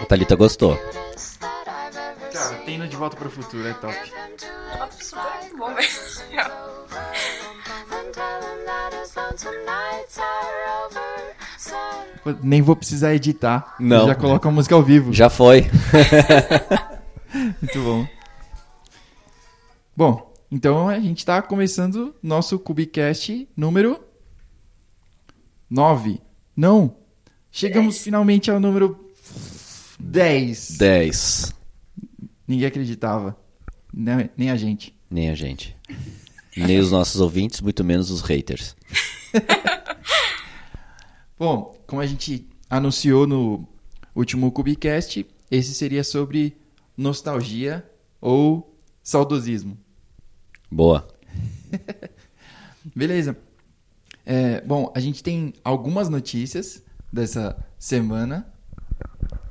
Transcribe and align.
a 0.00 0.04
Thalita 0.04 0.36
gostou. 0.36 0.76
Cara, 0.76 2.30
seen. 2.30 2.64
tem 2.66 2.76
no 2.76 2.86
De 2.86 2.96
Volta 2.96 3.16
pro 3.16 3.30
Futuro, 3.30 3.66
é 3.66 3.72
top. 3.72 3.96
Bom, 12.22 12.36
Nem 12.42 12.60
vou 12.60 12.76
precisar 12.76 13.14
editar. 13.14 13.74
Não. 13.80 14.06
Já 14.06 14.14
coloco 14.14 14.46
a 14.46 14.50
música 14.50 14.74
ao 14.74 14.82
vivo. 14.82 15.14
Já 15.14 15.30
foi. 15.30 15.62
Muito 17.32 17.82
bom. 17.82 18.06
Bom, 19.96 20.34
então 20.50 20.90
a 20.90 21.00
gente 21.00 21.24
tá 21.24 21.40
começando 21.40 22.14
nosso 22.22 22.58
Cubicast 22.58 23.48
número 23.56 24.11
9. 25.72 26.20
Não. 26.54 26.94
Chegamos 27.50 27.96
finalmente 27.96 28.50
ao 28.50 28.60
número 28.60 29.08
10. 29.98 30.76
10. 30.76 31.54
Ninguém 32.46 32.66
acreditava. 32.66 33.34
Nem, 33.90 34.28
nem 34.36 34.50
a 34.50 34.56
gente. 34.56 34.94
Nem 35.10 35.30
a 35.30 35.34
gente. 35.34 35.74
Nem 36.54 36.78
os 36.78 36.90
nossos 36.90 37.22
ouvintes, 37.22 37.62
muito 37.62 37.82
menos 37.82 38.10
os 38.10 38.20
haters. 38.20 38.76
Bom, 41.38 41.74
como 41.86 42.02
a 42.02 42.06
gente 42.06 42.46
anunciou 42.68 43.26
no 43.26 43.66
último 44.14 44.52
Cubicast, 44.52 45.26
esse 45.50 45.72
seria 45.72 46.04
sobre 46.04 46.54
nostalgia 46.94 47.82
ou 48.20 48.76
saudosismo. 49.02 49.78
Boa. 50.70 51.08
Beleza. 52.94 53.38
É, 54.24 54.60
bom, 54.60 54.92
a 54.94 55.00
gente 55.00 55.22
tem 55.22 55.52
algumas 55.64 56.08
notícias 56.08 56.82
dessa 57.12 57.56
semana. 57.78 58.46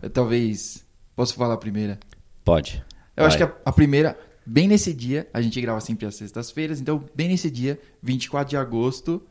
Eu, 0.01 0.09
talvez. 0.09 0.85
Posso 1.15 1.35
falar 1.35 1.53
a 1.53 1.57
primeira? 1.57 1.99
Pode. 2.43 2.83
Eu 3.15 3.25
acho 3.25 3.37
que 3.37 3.45
Vai. 3.45 3.53
a, 3.65 3.69
a 3.69 3.73
primeira, 3.73 4.19
bem 4.45 4.67
nesse 4.67 4.93
dia, 4.93 5.29
a 5.33 5.41
gente 5.41 5.59
grava 5.61 5.79
sempre 5.81 6.05
às 6.05 6.15
sextas-feiras, 6.15 6.79
então, 6.79 7.03
bem 7.13 7.27
nesse 7.27 7.51
dia, 7.51 7.79
24 8.01 8.49
de 8.49 8.57
agosto, 8.57 9.21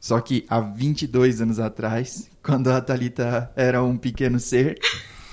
só 0.00 0.18
que 0.20 0.44
há 0.48 0.58
22 0.60 1.40
anos 1.42 1.60
atrás, 1.60 2.30
quando 2.42 2.68
a 2.68 2.80
Thalita 2.80 3.52
era 3.54 3.82
um 3.84 3.96
pequeno 3.96 4.40
ser, 4.40 4.78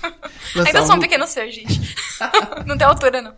Ainda 0.54 0.86
sou 0.86 0.96
um 0.96 1.00
pequeno 1.00 1.26
ser, 1.26 1.50
gente. 1.50 1.96
não 2.66 2.76
tem 2.76 2.86
altura, 2.86 3.20
não. 3.20 3.34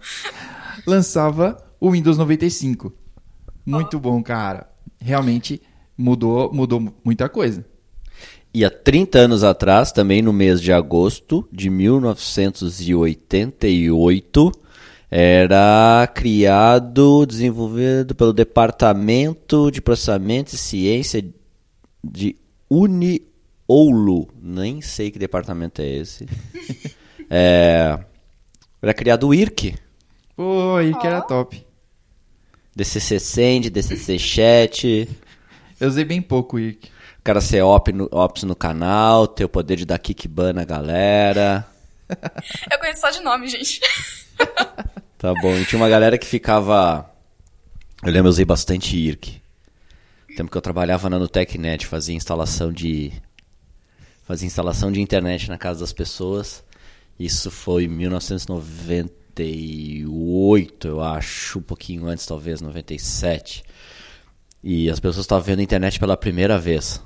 lançava 0.87 1.57
o 1.81 1.91
Windows 1.91 2.19
95. 2.19 2.93
Muito 3.65 3.99
bom, 3.99 4.23
cara. 4.23 4.69
Realmente 5.01 5.63
mudou, 5.97 6.53
mudou 6.53 6.93
muita 7.05 7.29
coisa. 7.29 7.65
E 8.53 8.65
há 8.65 8.71
30 8.71 9.19
anos 9.19 9.45
atrás, 9.45 9.93
também 9.93 10.21
no 10.23 10.33
mês 10.33 10.61
de 10.63 10.73
agosto 10.73 11.47
de 11.53 11.69
1988, 11.69 14.53
era 15.11 16.11
criado, 16.15 17.27
desenvolvido 17.27 18.15
pelo 18.15 18.33
Departamento 18.33 19.71
de 19.71 19.83
Processamento 19.83 20.55
e 20.55 20.59
Ciência 20.59 21.23
de 22.03 22.35
Unioulu. 22.69 24.29
Nem 24.43 24.81
sei 24.81 25.11
que 25.11 25.19
departamento 25.19 25.83
é 25.83 25.89
esse. 25.89 26.27
É, 27.29 27.99
era 28.81 28.95
criado 28.95 29.27
o 29.27 29.35
IRC, 29.35 29.75
Pô, 30.37 30.77
aí 30.77 30.95
que 30.95 31.09
era 31.09 31.19
Ó. 31.19 31.23
top. 31.23 31.67
DCC 32.77 33.19
Send, 33.19 33.69
DCC 33.69 34.17
Chat, 34.17 35.09
Eu 35.81 35.89
usei 35.89 36.05
bem 36.05 36.23
pouco 36.23 36.57
o 36.57 36.59
IRC. 36.59 36.89
o 37.19 37.23
cara 37.23 37.41
ser 37.41 37.63
op 37.63 37.93
no, 37.93 38.09
ops 38.11 38.43
no 38.45 38.57
canal, 38.57 39.27
ter 39.27 39.45
o 39.45 39.49
poder 39.49 39.77
de 39.77 39.85
dar 39.85 39.99
kickban 39.99 40.53
na 40.53 40.65
galera. 40.65 41.67
Eu 42.71 42.79
conheço 42.79 43.01
só 43.01 43.11
de 43.11 43.21
nome, 43.21 43.49
gente. 43.49 43.81
Tá 45.19 45.33
bom. 45.41 45.57
E 45.57 45.65
tinha 45.65 45.81
uma 45.81 45.89
galera 45.89 46.19
que 46.19 46.27
ficava. 46.27 47.11
Eu 48.03 48.13
lembro, 48.13 48.29
eu 48.29 48.31
usei 48.31 48.45
bastante 48.45 48.95
IRC. 48.95 49.41
Tempo 50.37 50.51
que 50.51 50.59
eu 50.59 50.63
trabalhava 50.63 51.09
na 51.09 51.19
Nutecnet, 51.19 51.87
fazia 51.87 52.15
instalação 52.15 52.71
de. 52.71 53.11
Fazia 54.25 54.47
instalação 54.47 54.93
de 54.93 55.01
internet 55.01 55.49
na 55.49 55.57
casa 55.57 55.81
das 55.81 55.95
pessoas. 55.95 56.63
Isso 57.19 57.51
foi 57.51 57.85
em 57.85 57.89
1998, 57.89 60.87
eu 60.87 61.01
acho, 61.01 61.61
um 61.61 61.63
pouquinho 61.63 62.07
antes, 62.07 62.27
talvez, 62.27 62.61
97. 62.61 63.65
E 64.69 64.91
as 64.91 64.99
pessoas 64.99 65.23
estavam 65.23 65.45
vendo 65.45 65.61
a 65.61 65.63
internet 65.63 65.97
pela 65.97 66.17
primeira 66.17 66.59
vez. 66.59 67.01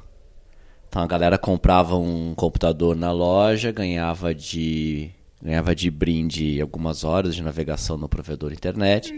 Então 0.89 1.03
a 1.03 1.07
galera 1.07 1.37
comprava 1.37 1.95
um 1.95 2.33
computador 2.35 2.97
na 2.97 3.13
loja, 3.13 3.71
ganhava 3.71 4.35
de 4.35 5.11
ganhava 5.43 5.75
de 5.75 5.91
brinde 5.91 6.59
algumas 6.59 7.05
horas 7.05 7.35
de 7.35 7.43
navegação 7.43 7.99
no 7.99 8.09
provedor 8.09 8.55
internet. 8.55 9.13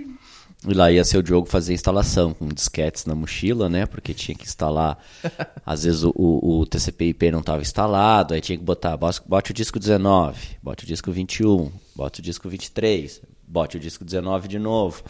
E 0.67 0.75
lá 0.75 0.91
ia 0.91 1.05
ser 1.05 1.19
o 1.19 1.23
Diogo 1.23 1.47
fazer 1.47 1.71
a 1.71 1.75
instalação 1.77 2.35
com 2.35 2.49
disquetes 2.49 3.07
na 3.07 3.15
mochila, 3.15 3.69
né? 3.69 3.87
Porque 3.87 4.13
tinha 4.13 4.37
que 4.37 4.45
instalar. 4.45 4.99
Às 5.65 5.85
vezes 5.85 6.03
o, 6.03 6.13
o, 6.13 6.59
o 6.63 6.67
TCP/IP 6.67 7.31
não 7.31 7.41
estava 7.41 7.63
instalado, 7.63 8.35
aí 8.35 8.41
tinha 8.41 8.59
que 8.59 8.65
botar, 8.65 8.97
bote, 8.97 9.53
o 9.53 9.55
disco 9.55 9.79
19, 9.79 10.57
bote 10.61 10.83
o 10.83 10.87
disco 10.89 11.13
21, 11.13 11.71
bote 11.95 12.19
o 12.19 12.23
disco 12.25 12.49
23, 12.49 13.23
bote 13.47 13.77
o 13.77 13.81
disco 13.81 14.05
19 14.05 14.49
de 14.49 14.59
novo. 14.59 15.05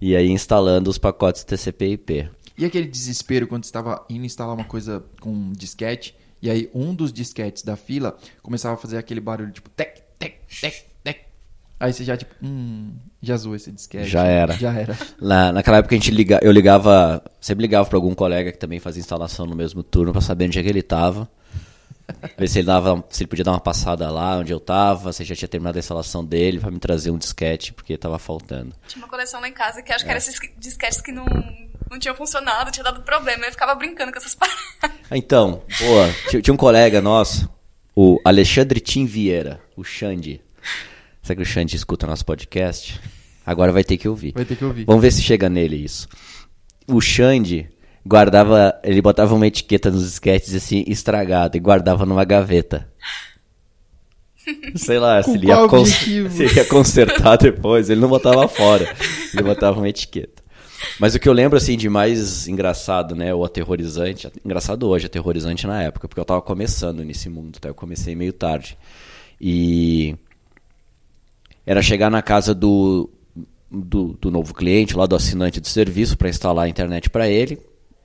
E 0.00 0.16
aí 0.16 0.28
instalando 0.28 0.90
os 0.90 0.98
pacotes 0.98 1.44
TCP/IP. 1.44 2.30
E 2.56 2.64
aquele 2.64 2.86
desespero 2.86 3.46
quando 3.46 3.64
estava 3.64 4.04
indo 4.08 4.24
instalar 4.24 4.54
uma 4.54 4.64
coisa 4.64 5.04
com 5.20 5.30
um 5.30 5.52
disquete, 5.52 6.14
e 6.40 6.48
aí 6.50 6.70
um 6.74 6.94
dos 6.94 7.12
disquetes 7.12 7.62
da 7.62 7.76
fila 7.76 8.16
começava 8.42 8.74
a 8.74 8.76
fazer 8.78 8.96
aquele 8.98 9.20
barulho 9.20 9.50
tipo 9.50 9.68
tec, 9.70 10.00
tec, 10.18 10.34
tec, 10.60 10.84
tec. 11.02 11.20
Aí 11.80 11.92
você 11.92 12.04
já 12.04 12.16
tipo, 12.16 12.32
hum, 12.42 12.94
já 13.20 13.36
zoou 13.36 13.56
esse 13.56 13.72
disquete. 13.72 14.08
Já 14.08 14.24
era. 14.24 14.52
Já 14.56 14.72
era. 14.72 14.96
Lá, 15.20 15.52
naquela 15.52 15.78
época 15.78 15.94
a 15.94 15.98
gente 15.98 16.10
liga, 16.12 16.38
eu 16.42 16.52
ligava, 16.52 17.22
sempre 17.40 17.62
ligava 17.62 17.88
para 17.88 17.98
algum 17.98 18.14
colega 18.14 18.52
que 18.52 18.58
também 18.58 18.78
fazia 18.78 19.00
instalação 19.00 19.44
no 19.46 19.56
mesmo 19.56 19.82
turno 19.82 20.12
para 20.12 20.20
saber 20.20 20.46
onde 20.46 20.58
é 20.58 20.62
que 20.62 20.68
ele 20.68 20.82
tava. 20.82 21.28
Ver 22.36 22.48
se 22.48 22.58
ele, 22.58 22.66
dava, 22.66 23.02
se 23.08 23.22
ele 23.22 23.28
podia 23.28 23.44
dar 23.44 23.52
uma 23.52 23.60
passada 23.60 24.10
lá 24.10 24.36
onde 24.36 24.52
eu 24.52 24.60
tava, 24.60 25.10
se 25.12 25.24
já 25.24 25.34
tinha 25.34 25.48
terminado 25.48 25.78
a 25.78 25.80
instalação 25.80 26.22
dele 26.22 26.60
para 26.60 26.70
me 26.70 26.78
trazer 26.78 27.10
um 27.10 27.16
disquete, 27.16 27.72
porque 27.72 27.96
tava 27.96 28.18
faltando. 28.18 28.74
Tinha 28.86 29.02
uma 29.02 29.08
coleção 29.08 29.40
lá 29.40 29.48
em 29.48 29.52
casa 29.54 29.82
que 29.82 29.90
acho 29.90 30.04
que 30.04 30.10
É. 30.10 30.12
era 30.12 30.18
esses 30.18 30.38
disquetes 30.58 31.00
que 31.00 31.10
não, 31.10 31.24
não 31.90 31.98
tinham 31.98 32.14
funcionado, 32.14 32.70
tinha 32.70 32.84
dado 32.84 33.02
problema. 33.02 33.44
Eu 33.44 33.50
ficava 33.52 33.74
brincando 33.74 34.12
com 34.12 34.18
essas 34.18 34.34
paradas. 34.36 34.60
Ah, 34.82 35.16
Então, 35.16 35.62
boa, 35.80 36.10
tinha, 36.28 36.42
tinha 36.42 36.54
um 36.54 36.56
colega 36.56 37.00
nosso, 37.00 37.48
o 37.94 38.20
Alexandre 38.24 38.80
Tim 38.80 39.06
Vieira, 39.06 39.60
o 39.76 39.84
Xande. 39.84 40.40
Será 41.22 41.36
que 41.36 41.42
o 41.42 41.46
Xande 41.46 41.76
escuta 41.76 42.06
nosso 42.06 42.24
podcast? 42.24 43.00
Agora 43.46 43.72
vai 43.72 43.84
ter 43.84 43.96
que 43.96 44.08
ouvir. 44.08 44.32
Vai 44.34 44.44
ter 44.44 44.56
que 44.56 44.64
ouvir. 44.64 44.84
Vamos 44.84 45.02
ver 45.02 45.10
se 45.12 45.22
chega 45.22 45.48
nele 45.48 45.76
isso. 45.76 46.08
O 46.86 47.00
Xande 47.00 47.70
guardava, 48.06 48.78
ele 48.82 49.00
botava 49.00 49.34
uma 49.34 49.46
etiqueta 49.46 49.90
nos 49.90 50.06
esquetes 50.06 50.54
assim, 50.54 50.84
estragado, 50.86 51.56
e 51.56 51.60
guardava 51.60 52.04
numa 52.04 52.24
gaveta. 52.24 52.88
Sei 54.76 54.98
lá, 54.98 55.22
se 55.24 55.30
ele, 55.30 55.46
ia 55.46 55.56
se 56.30 56.42
ele 56.42 56.54
ia 56.54 56.64
consertar 56.66 57.36
depois, 57.36 57.88
ele 57.88 58.00
não 58.00 58.08
botava 58.08 58.46
fora, 58.46 58.94
ele 59.32 59.42
botava 59.42 59.78
uma 59.78 59.88
etiqueta. 59.88 60.43
Mas 60.98 61.14
o 61.14 61.20
que 61.20 61.28
eu 61.28 61.32
lembro 61.32 61.56
assim 61.56 61.76
de 61.76 61.88
mais 61.88 62.46
engraçado, 62.48 63.14
né, 63.14 63.34
ou 63.34 63.44
aterrorizante, 63.44 64.30
engraçado 64.44 64.88
hoje, 64.88 65.06
aterrorizante 65.06 65.66
na 65.66 65.82
época, 65.82 66.08
porque 66.08 66.20
eu 66.20 66.24
tava 66.24 66.42
começando 66.42 67.04
nesse 67.04 67.28
mundo, 67.28 67.58
tá? 67.58 67.68
Eu 67.68 67.74
comecei 67.74 68.14
meio 68.14 68.32
tarde. 68.32 68.78
E 69.40 70.16
era 71.66 71.82
chegar 71.82 72.10
na 72.10 72.22
casa 72.22 72.54
do, 72.54 73.10
do, 73.70 74.16
do 74.20 74.30
novo 74.30 74.54
cliente, 74.54 74.96
lá 74.96 75.06
do 75.06 75.16
assinante 75.16 75.60
do 75.60 75.68
serviço, 75.68 76.16
para 76.16 76.28
instalar 76.28 76.66
a 76.66 76.68
internet 76.68 77.10
para 77.10 77.28
ele. 77.28 77.58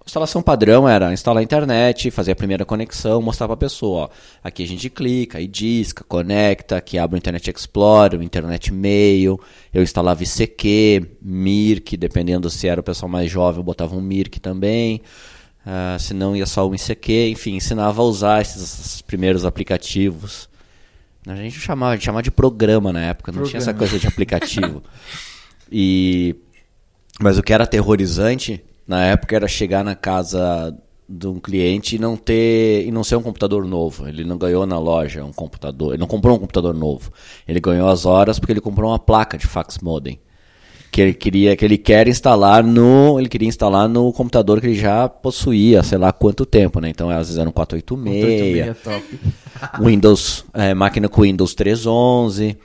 Instalação 0.09 0.41
padrão 0.41 0.89
era 0.89 1.13
instalar 1.13 1.39
a 1.39 1.43
internet, 1.43 2.09
fazer 2.09 2.31
a 2.31 2.35
primeira 2.35 2.65
conexão, 2.65 3.21
mostrar 3.21 3.47
para 3.47 3.53
a 3.53 3.57
pessoa. 3.57 4.05
Ó, 4.05 4.09
aqui 4.43 4.63
a 4.63 4.67
gente 4.67 4.89
clica, 4.89 5.37
aí 5.37 5.47
disca, 5.47 6.03
conecta, 6.03 6.77
aqui 6.77 6.97
abre 6.97 7.15
o 7.15 7.19
Internet 7.19 7.51
Explorer, 7.51 8.19
o 8.19 8.23
Internet 8.23 8.73
Mail. 8.73 9.39
Eu 9.71 9.83
instalava 9.83 10.23
ICQ, 10.23 11.17
Mirk, 11.21 11.95
dependendo 11.95 12.49
se 12.49 12.67
era 12.67 12.81
o 12.81 12.83
pessoal 12.83 13.07
mais 13.07 13.29
jovem, 13.29 13.59
eu 13.59 13.63
botava 13.63 13.95
um 13.95 14.01
Mirk 14.01 14.39
também. 14.39 14.99
Ah, 15.63 15.95
se 15.99 16.15
não, 16.15 16.35
ia 16.35 16.47
só 16.47 16.67
o 16.67 16.73
ICQ. 16.73 17.29
Enfim, 17.29 17.55
ensinava 17.57 18.01
a 18.01 18.05
usar 18.05 18.41
esses, 18.41 18.63
esses 18.63 19.01
primeiros 19.03 19.45
aplicativos. 19.45 20.49
A 21.27 21.35
gente 21.35 21.59
chamava, 21.59 21.91
a 21.91 21.95
gente 21.95 22.05
chamava 22.05 22.23
de 22.23 22.31
programa 22.31 22.91
na 22.91 23.01
época, 23.01 23.31
não 23.31 23.43
tinha 23.43 23.59
essa 23.59 23.71
Programa. 23.73 23.91
coisa 23.91 23.99
de 23.99 24.07
aplicativo. 24.07 24.81
e 25.71 26.35
mas 27.21 27.37
o 27.37 27.43
que 27.43 27.51
era 27.51 27.65
aterrorizante 27.65 28.63
na 28.89 29.05
época 29.05 29.35
era 29.35 29.47
chegar 29.47 29.83
na 29.83 29.93
casa 29.93 30.75
de 31.07 31.27
um 31.27 31.39
cliente 31.39 31.95
e 31.95 31.99
não 31.99 32.17
ter 32.17 32.87
e 32.87 32.91
não 32.91 33.03
ser 33.03 33.17
um 33.17 33.21
computador 33.21 33.63
novo. 33.63 34.07
Ele 34.07 34.23
não 34.23 34.35
ganhou 34.35 34.65
na 34.65 34.79
loja 34.79 35.23
um 35.23 35.31
computador, 35.31 35.91
ele 35.91 35.99
não 35.99 36.07
comprou 36.07 36.35
um 36.35 36.39
computador 36.39 36.73
novo. 36.73 37.11
Ele 37.47 37.59
ganhou 37.59 37.87
as 37.87 38.07
horas 38.07 38.39
porque 38.39 38.51
ele 38.51 38.59
comprou 38.59 38.89
uma 38.89 38.97
placa 38.97 39.37
de 39.37 39.45
fax 39.45 39.77
modem. 39.77 40.19
que 40.91 41.01
ele 41.01 41.13
queria, 41.13 41.55
que 41.55 41.63
ele 41.63 41.77
quer 41.77 42.07
instalar 42.07 42.63
no, 42.63 43.19
ele 43.19 43.29
queria 43.29 43.47
instalar 43.47 43.87
no 43.87 44.11
computador 44.11 44.59
que 44.59 44.65
ele 44.65 44.79
já 44.79 45.07
possuía, 45.07 45.83
sei 45.83 45.99
lá 45.99 46.11
quanto 46.11 46.43
tempo, 46.43 46.79
né? 46.79 46.89
Então 46.89 47.11
às 47.11 47.27
vezes 47.27 47.37
era 47.37 47.47
um 47.47 47.53
486, 47.53 48.57
é 48.57 48.73
top. 48.73 49.19
Windows, 49.85 50.45
é, 50.51 50.73
máquina 50.73 51.07
com 51.07 51.21
Windows 51.21 51.53
3.11. 51.53 52.57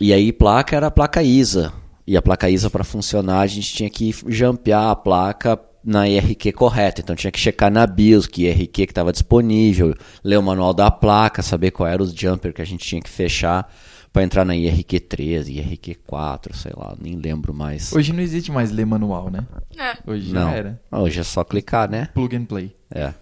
E 0.00 0.10
aí 0.10 0.32
placa 0.32 0.74
era 0.74 0.86
a 0.86 0.90
placa 0.90 1.22
ISA. 1.22 1.70
E 2.06 2.16
a 2.16 2.22
placa 2.22 2.48
ISA 2.48 2.70
para 2.70 2.84
funcionar, 2.84 3.40
a 3.40 3.46
gente 3.46 3.72
tinha 3.72 3.90
que 3.90 4.14
jampear 4.28 4.90
a 4.90 4.94
placa 4.96 5.58
na 5.84 6.08
IRQ 6.08 6.52
correta. 6.52 7.00
Então 7.00 7.16
tinha 7.16 7.30
que 7.30 7.38
checar 7.38 7.70
na 7.70 7.86
BIOS 7.86 8.26
que 8.26 8.44
IRQ 8.44 8.68
que 8.86 8.92
estava 8.92 9.12
disponível, 9.12 9.94
ler 10.22 10.38
o 10.38 10.42
manual 10.42 10.72
da 10.72 10.90
placa, 10.90 11.42
saber 11.42 11.70
qual 11.70 11.88
era 11.88 12.02
os 12.02 12.12
jumper 12.12 12.52
que 12.52 12.62
a 12.62 12.64
gente 12.64 12.84
tinha 12.86 13.00
que 13.00 13.10
fechar 13.10 13.72
para 14.12 14.22
entrar 14.24 14.44
na 14.44 14.56
IRQ 14.56 14.98
13, 15.00 15.52
IRQ 15.52 15.94
4, 16.06 16.56
sei 16.56 16.72
lá, 16.74 16.96
nem 16.98 17.16
lembro 17.16 17.52
mais. 17.52 17.92
Hoje 17.92 18.12
não 18.12 18.20
existe 18.22 18.50
mais 18.50 18.70
ler 18.72 18.86
manual, 18.86 19.30
né? 19.30 19.46
É. 19.76 20.10
Hoje 20.10 20.32
Não. 20.32 20.50
já 20.50 20.56
era. 20.56 20.80
Hoje 20.90 21.20
é 21.20 21.24
só 21.24 21.44
clicar, 21.44 21.90
né? 21.90 22.08
Plug 22.14 22.34
and 22.34 22.44
play. 22.46 22.74
É. 22.90 23.12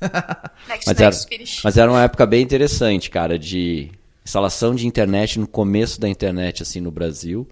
Next, 0.68 0.86
Mas 0.86 1.00
era, 1.00 1.04
next, 1.10 1.28
finish. 1.28 1.60
mas 1.64 1.76
era 1.78 1.90
uma 1.90 2.02
época 2.02 2.26
bem 2.26 2.42
interessante, 2.42 3.08
cara, 3.10 3.38
de 3.38 3.90
instalação 4.24 4.74
de 4.74 4.86
internet 4.86 5.38
no 5.38 5.46
começo 5.46 5.98
da 6.00 6.08
internet, 6.08 6.62
assim, 6.62 6.80
no 6.80 6.90
Brasil. 6.90 7.48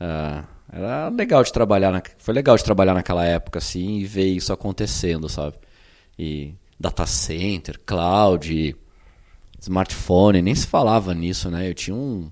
Ah, 0.00 0.44
era 0.72 1.08
legal 1.08 1.42
de 1.42 1.52
trabalhar, 1.52 1.90
na- 1.90 2.02
foi 2.18 2.34
legal 2.34 2.56
de 2.56 2.64
trabalhar 2.64 2.94
naquela 2.94 3.24
época, 3.24 3.58
assim, 3.58 3.98
e 3.98 4.04
ver 4.04 4.26
isso 4.26 4.52
acontecendo, 4.52 5.28
sabe? 5.28 5.56
E 6.18 6.54
data 6.78 7.06
center, 7.06 7.80
cloud, 7.84 8.76
smartphone, 9.60 10.42
nem 10.42 10.54
se 10.54 10.66
falava 10.66 11.14
nisso, 11.14 11.50
né? 11.50 11.68
Eu 11.68 11.74
tinha 11.74 11.96
um 11.96 12.30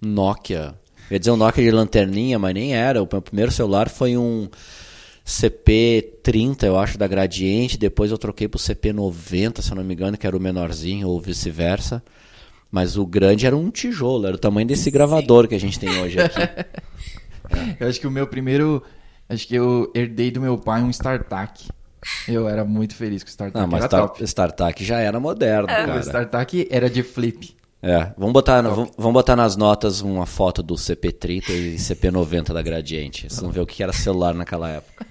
Nokia, 0.00 0.74
eu 1.10 1.14
ia 1.14 1.18
dizer 1.18 1.30
um 1.32 1.36
Nokia 1.36 1.64
de 1.64 1.70
lanterninha, 1.70 2.38
mas 2.38 2.54
nem 2.54 2.74
era. 2.74 3.02
O 3.02 3.08
meu 3.10 3.22
primeiro 3.22 3.52
celular 3.52 3.88
foi 3.88 4.16
um 4.16 4.48
CP30, 5.24 6.66
eu 6.66 6.78
acho, 6.78 6.98
da 6.98 7.06
Gradiente. 7.06 7.78
Depois 7.78 8.10
eu 8.10 8.18
troquei 8.18 8.48
pro 8.48 8.58
CP90, 8.58 9.62
se 9.62 9.70
eu 9.70 9.76
não 9.76 9.84
me 9.84 9.94
engano, 9.94 10.16
que 10.16 10.26
era 10.26 10.36
o 10.36 10.40
menorzinho, 10.40 11.08
ou 11.08 11.20
vice-versa. 11.20 12.02
Mas 12.70 12.96
o 12.96 13.06
grande 13.06 13.46
era 13.46 13.56
um 13.56 13.70
tijolo, 13.70 14.26
era 14.26 14.36
o 14.36 14.38
tamanho 14.38 14.66
desse 14.66 14.90
gravador 14.90 15.48
que 15.48 15.54
a 15.54 15.60
gente 15.60 15.78
tem 15.78 15.88
hoje 16.00 16.20
aqui. 16.20 16.40
Eu 17.80 17.88
acho 17.88 17.98
que 17.98 18.06
o 18.06 18.10
meu 18.10 18.26
primeiro. 18.26 18.82
Acho 19.28 19.46
que 19.46 19.54
eu 19.54 19.90
herdei 19.94 20.30
do 20.30 20.40
meu 20.40 20.56
pai 20.56 20.82
um 20.82 20.90
StarTAC. 20.90 21.68
Eu 22.26 22.48
era 22.48 22.64
muito 22.64 22.94
feliz 22.94 23.22
com 23.22 23.28
o 23.28 23.30
StarTAC. 23.30 23.62
Ah, 23.62 23.66
mas 23.66 23.80
era 23.80 23.88
Star, 23.88 24.00
top. 24.00 24.24
StarTAC 24.24 24.84
já 24.84 24.98
era 25.00 25.18
moderno, 25.20 25.64
O 25.64 25.66
cara. 25.66 26.00
StarTAC 26.00 26.68
era 26.70 26.88
de 26.88 27.02
flip. 27.02 27.56
É, 27.82 28.12
vamos 28.16 28.32
botar, 28.32 28.60
vamos, 28.62 28.90
vamos 28.96 29.12
botar 29.12 29.36
nas 29.36 29.54
notas 29.54 30.00
uma 30.00 30.26
foto 30.26 30.62
do 30.62 30.74
CP30 30.74 31.48
e 31.50 31.76
CP90 31.76 32.52
da 32.52 32.60
Gradiente. 32.62 33.28
Vocês 33.28 33.40
vão 33.40 33.50
ver 33.50 33.60
o 33.60 33.66
que 33.66 33.82
era 33.82 33.92
celular 33.92 34.34
naquela 34.34 34.68
época. 34.68 35.06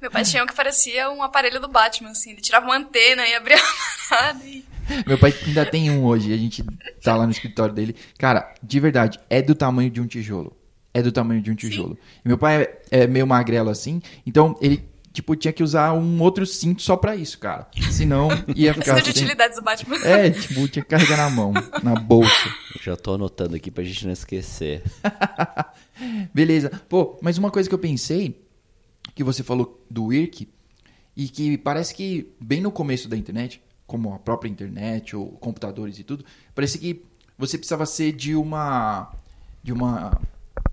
Meu 0.00 0.10
pai 0.10 0.24
tinha 0.24 0.42
um 0.42 0.46
que 0.46 0.54
parecia 0.54 1.10
um 1.10 1.22
aparelho 1.22 1.60
do 1.60 1.68
Batman, 1.68 2.10
assim. 2.10 2.32
Ele 2.32 2.40
tirava 2.40 2.66
uma 2.66 2.76
antena 2.76 3.26
e 3.26 3.34
abria 3.34 3.56
a 3.56 4.08
parada 4.08 4.44
e... 4.44 4.64
Meu 5.06 5.18
pai 5.18 5.34
ainda 5.46 5.64
tem 5.66 5.90
um 5.90 6.04
hoje. 6.04 6.32
A 6.32 6.36
gente 6.36 6.64
tá 7.02 7.16
lá 7.16 7.24
no 7.26 7.32
escritório 7.32 7.74
dele. 7.74 7.94
Cara, 8.18 8.52
de 8.62 8.80
verdade, 8.80 9.18
é 9.30 9.40
do 9.42 9.54
tamanho 9.54 9.90
de 9.90 10.00
um 10.00 10.06
tijolo. 10.06 10.56
É 10.94 11.00
do 11.02 11.10
tamanho 11.12 11.40
de 11.40 11.50
um 11.50 11.54
tijolo. 11.54 11.96
Meu 12.24 12.36
pai 12.36 12.62
é, 12.62 12.80
é 12.90 13.06
meio 13.06 13.26
magrelo 13.26 13.70
assim. 13.70 14.02
Então 14.26 14.56
ele, 14.60 14.84
tipo, 15.12 15.34
tinha 15.34 15.52
que 15.52 15.62
usar 15.62 15.92
um 15.94 16.20
outro 16.20 16.44
cinto 16.44 16.82
só 16.82 16.96
pra 16.96 17.16
isso, 17.16 17.38
cara. 17.38 17.66
Senão 17.90 18.28
ia 18.54 18.74
ficar. 18.74 18.96
Cinto 18.96 19.04
de 19.06 19.12
sem- 19.14 19.22
utilidades 19.24 19.56
do 19.56 19.62
Batman. 19.64 19.96
É, 20.04 20.28
tipo, 20.30 20.68
tinha 20.68 20.82
que 20.82 20.90
carregar 20.90 21.16
na 21.16 21.30
mão, 21.30 21.52
na 21.82 21.94
bolsa. 21.94 22.50
Já 22.82 22.94
tô 22.96 23.14
anotando 23.14 23.56
aqui 23.56 23.70
pra 23.70 23.82
gente 23.84 24.04
não 24.04 24.12
esquecer. 24.12 24.82
Beleza. 26.34 26.70
Pô, 26.88 27.18
mas 27.22 27.38
uma 27.38 27.50
coisa 27.50 27.68
que 27.68 27.74
eu 27.74 27.78
pensei, 27.78 28.40
que 29.14 29.22
você 29.24 29.42
falou 29.42 29.82
do 29.90 30.12
IRC, 30.12 30.48
e 31.16 31.28
que 31.28 31.58
parece 31.58 31.94
que 31.94 32.28
bem 32.40 32.60
no 32.60 32.70
começo 32.72 33.08
da 33.08 33.16
internet, 33.16 33.60
como 33.92 34.14
a 34.14 34.18
própria 34.18 34.48
internet 34.48 35.14
ou 35.14 35.26
computadores 35.32 35.98
e 35.98 36.02
tudo, 36.02 36.24
parece 36.54 36.78
que 36.78 37.04
você 37.36 37.58
precisava 37.58 37.84
ser 37.84 38.12
de 38.12 38.34
uma 38.34 39.12
de 39.62 39.70
uma 39.70 40.18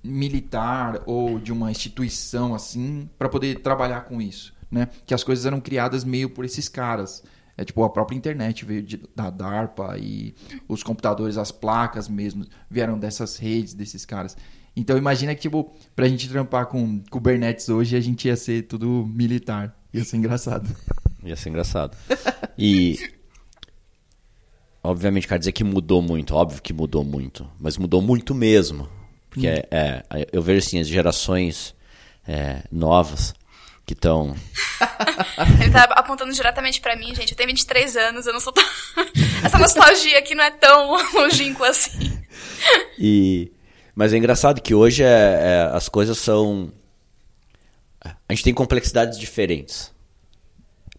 militar 0.02 1.02
ou 1.06 1.38
de 1.38 1.52
uma 1.52 1.70
instituição 1.70 2.56
assim 2.56 3.10
para 3.18 3.28
poder 3.28 3.60
trabalhar 3.60 4.02
com 4.06 4.22
isso, 4.22 4.54
né? 4.72 4.88
Que 5.06 5.14
as 5.14 5.22
coisas 5.22 5.46
eram 5.46 5.60
criadas 5.60 6.06
meio 6.06 6.30
por 6.30 6.46
esses 6.46 6.70
caras. 6.70 7.22
É 7.58 7.66
tipo 7.66 7.84
a 7.84 7.90
própria 7.90 8.16
internet 8.16 8.64
veio 8.64 8.82
de- 8.82 9.04
da 9.14 9.30
DARPA 9.30 9.98
e 10.00 10.34
os 10.66 10.82
computadores, 10.82 11.38
as 11.38 11.52
placas 11.52 12.08
mesmo 12.08 12.46
vieram 12.70 12.98
dessas 12.98 13.36
redes 13.36 13.74
desses 13.74 14.06
caras. 14.06 14.38
Então 14.78 14.98
imagina 14.98 15.36
que 15.36 15.42
tipo 15.42 15.74
pra 15.94 16.08
gente 16.08 16.30
trampar 16.30 16.68
com 16.68 17.02
Kubernetes 17.12 17.68
hoje 17.68 17.98
a 17.98 18.02
gente 18.02 18.30
ia 18.30 18.38
ser 18.38 18.62
tudo 18.64 19.06
militar. 19.14 19.78
Ia 19.94 20.06
ser 20.06 20.16
engraçado. 20.18 20.70
Ia 21.24 21.36
ser 21.36 21.50
engraçado. 21.50 21.98
E. 22.58 22.98
Obviamente, 24.82 25.28
quer 25.28 25.38
dizer 25.38 25.52
que 25.52 25.64
mudou 25.64 26.02
muito, 26.02 26.34
óbvio 26.34 26.62
que 26.62 26.72
mudou 26.72 27.04
muito, 27.04 27.50
mas 27.60 27.78
mudou 27.78 28.02
muito 28.02 28.34
mesmo. 28.34 28.90
Porque 29.30 29.48
é, 29.48 29.68
é, 29.70 30.28
eu 30.32 30.42
vejo 30.42 30.66
assim, 30.66 30.80
as 30.80 30.88
gerações 30.88 31.76
é, 32.28 32.64
novas 32.72 33.34
que 33.86 33.94
estão. 33.94 34.36
Ele 35.62 35.72
tá 35.72 35.84
apontando 35.96 36.32
diretamente 36.32 36.80
pra 36.80 36.96
mim, 36.96 37.14
gente. 37.14 37.32
Eu 37.32 37.38
tenho 37.38 37.50
23 37.50 37.98
anos, 37.98 38.26
eu 38.26 38.34
não 38.34 38.40
sou 38.40 38.54
tão... 38.54 38.64
Essa 39.44 39.58
nostalgia 39.58 40.20
aqui 40.20 40.36
não 40.36 40.44
é 40.44 40.52
tão 40.52 40.96
longínqua 41.14 41.70
assim. 41.70 42.22
E, 42.98 43.52
mas 43.96 44.14
é 44.14 44.18
engraçado 44.18 44.62
que 44.62 44.76
hoje 44.76 45.04
é, 45.04 45.08
é, 45.08 45.70
as 45.74 45.90
coisas 45.90 46.18
são. 46.18 46.72
A 48.02 48.34
gente 48.34 48.44
tem 48.44 48.54
complexidades 48.54 49.20
diferentes. 49.20 49.92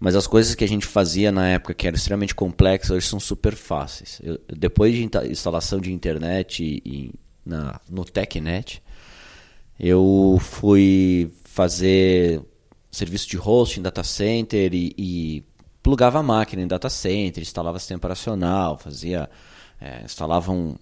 Mas 0.01 0.17
as 0.17 0.27
coisas 0.27 0.55
que 0.55 0.65
a 0.65 0.69
gente 0.69 0.87
fazia 0.87 1.31
na 1.31 1.47
época 1.49 1.75
que 1.75 1.87
eram 1.87 1.95
extremamente 1.95 2.35
complexas 2.35 2.91
hoje 2.91 3.07
são 3.07 3.21
super 3.21 3.55
fáceis. 3.55 4.19
Eu- 4.25 4.41
depois 4.49 4.95
de 4.95 5.09
instalação 5.31 5.79
de 5.79 5.93
internet 5.93 6.65
e, 6.65 6.83
e 6.85 7.15
na, 7.45 7.79
no 7.89 8.03
TechNet, 8.05 8.83
eu 9.79 10.39
fui 10.41 11.31
fazer 11.45 12.41
serviço 12.91 13.29
de 13.29 13.39
hosting, 13.39 13.83
data 13.83 14.03
center 14.03 14.73
e, 14.75 14.95
e 14.97 15.45
plugava 15.83 16.19
a 16.19 16.23
máquina 16.23 16.63
em 16.63 16.67
data 16.67 16.89
center, 16.89 17.43
instalava 17.43 17.79
sistema 17.79 17.99
operacional, 17.99 18.79
fazia, 18.79 19.29
é, 19.81 20.03
instalava 20.03 20.51
um- 20.51 20.77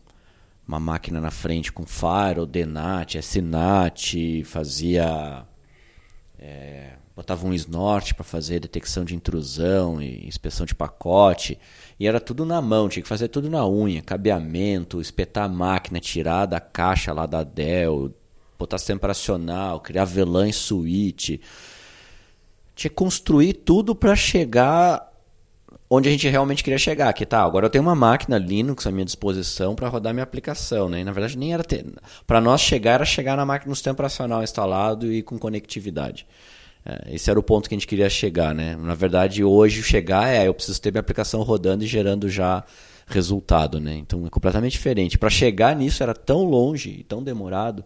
uma 0.66 0.78
máquina 0.78 1.20
na 1.20 1.30
frente 1.30 1.72
com 1.72 1.84
Firewall, 1.86 2.46
DNAT, 2.46 3.16
SNAT, 3.18 4.44
fazia 4.44 5.44
é, 6.38 6.92
botava 7.18 7.44
um 7.44 7.52
snort 7.52 8.14
para 8.14 8.22
fazer 8.22 8.60
detecção 8.60 9.04
de 9.04 9.12
intrusão 9.12 10.00
e 10.00 10.24
inspeção 10.28 10.64
de 10.64 10.72
pacote. 10.72 11.58
E 11.98 12.06
era 12.06 12.20
tudo 12.20 12.46
na 12.46 12.62
mão, 12.62 12.88
tinha 12.88 13.02
que 13.02 13.08
fazer 13.08 13.26
tudo 13.26 13.50
na 13.50 13.66
unha, 13.66 14.00
cabeamento, 14.00 15.00
espetar 15.00 15.46
a 15.46 15.48
máquina, 15.48 15.98
tirar 15.98 16.46
da 16.46 16.60
caixa 16.60 17.12
lá 17.12 17.26
da 17.26 17.42
Dell, 17.42 18.14
botar 18.56 18.78
sistema 18.78 18.98
operacional, 18.98 19.80
criar 19.80 20.04
VLAN 20.04 20.46
em 20.46 20.52
suíte. 20.52 21.40
Tinha 22.76 22.88
que 22.88 22.94
construir 22.94 23.54
tudo 23.54 23.96
para 23.96 24.14
chegar 24.14 25.12
onde 25.90 26.08
a 26.08 26.12
gente 26.12 26.28
realmente 26.28 26.62
queria 26.62 26.78
chegar. 26.78 27.12
Que 27.14 27.26
tá, 27.26 27.42
agora 27.42 27.66
eu 27.66 27.70
tenho 27.70 27.82
uma 27.82 27.96
máquina 27.96 28.38
Linux 28.38 28.86
à 28.86 28.92
minha 28.92 29.04
disposição 29.04 29.74
para 29.74 29.88
rodar 29.88 30.14
minha 30.14 30.22
aplicação, 30.22 30.88
né? 30.88 31.00
E, 31.00 31.04
na 31.04 31.10
verdade 31.10 31.36
nem 31.36 31.52
era 31.52 31.64
ter, 31.64 31.84
para 32.28 32.40
nós 32.40 32.60
chegar 32.60 32.92
era 32.92 33.04
chegar 33.04 33.36
na 33.36 33.44
máquina 33.44 33.70
no 33.70 33.74
sistema 33.74 33.94
operacional 33.94 34.40
instalado 34.40 35.12
e 35.12 35.20
com 35.20 35.36
conectividade. 35.36 36.24
É, 36.88 37.14
esse 37.14 37.30
era 37.30 37.38
o 37.38 37.42
ponto 37.42 37.68
que 37.68 37.74
a 37.74 37.78
gente 37.78 37.86
queria 37.86 38.08
chegar, 38.08 38.54
né? 38.54 38.74
Na 38.76 38.94
verdade, 38.94 39.44
hoje 39.44 39.82
chegar 39.82 40.28
é 40.28 40.48
eu 40.48 40.54
preciso 40.54 40.80
ter 40.80 40.90
minha 40.90 41.00
aplicação 41.00 41.42
rodando 41.42 41.84
e 41.84 41.86
gerando 41.86 42.28
já 42.30 42.64
resultado, 43.06 43.78
né? 43.78 43.94
Então 43.96 44.26
é 44.26 44.30
completamente 44.30 44.72
diferente. 44.72 45.18
Para 45.18 45.30
chegar 45.30 45.76
nisso 45.76 46.02
era 46.02 46.14
tão 46.14 46.44
longe 46.44 46.90
e 47.00 47.04
tão 47.04 47.22
demorado 47.22 47.84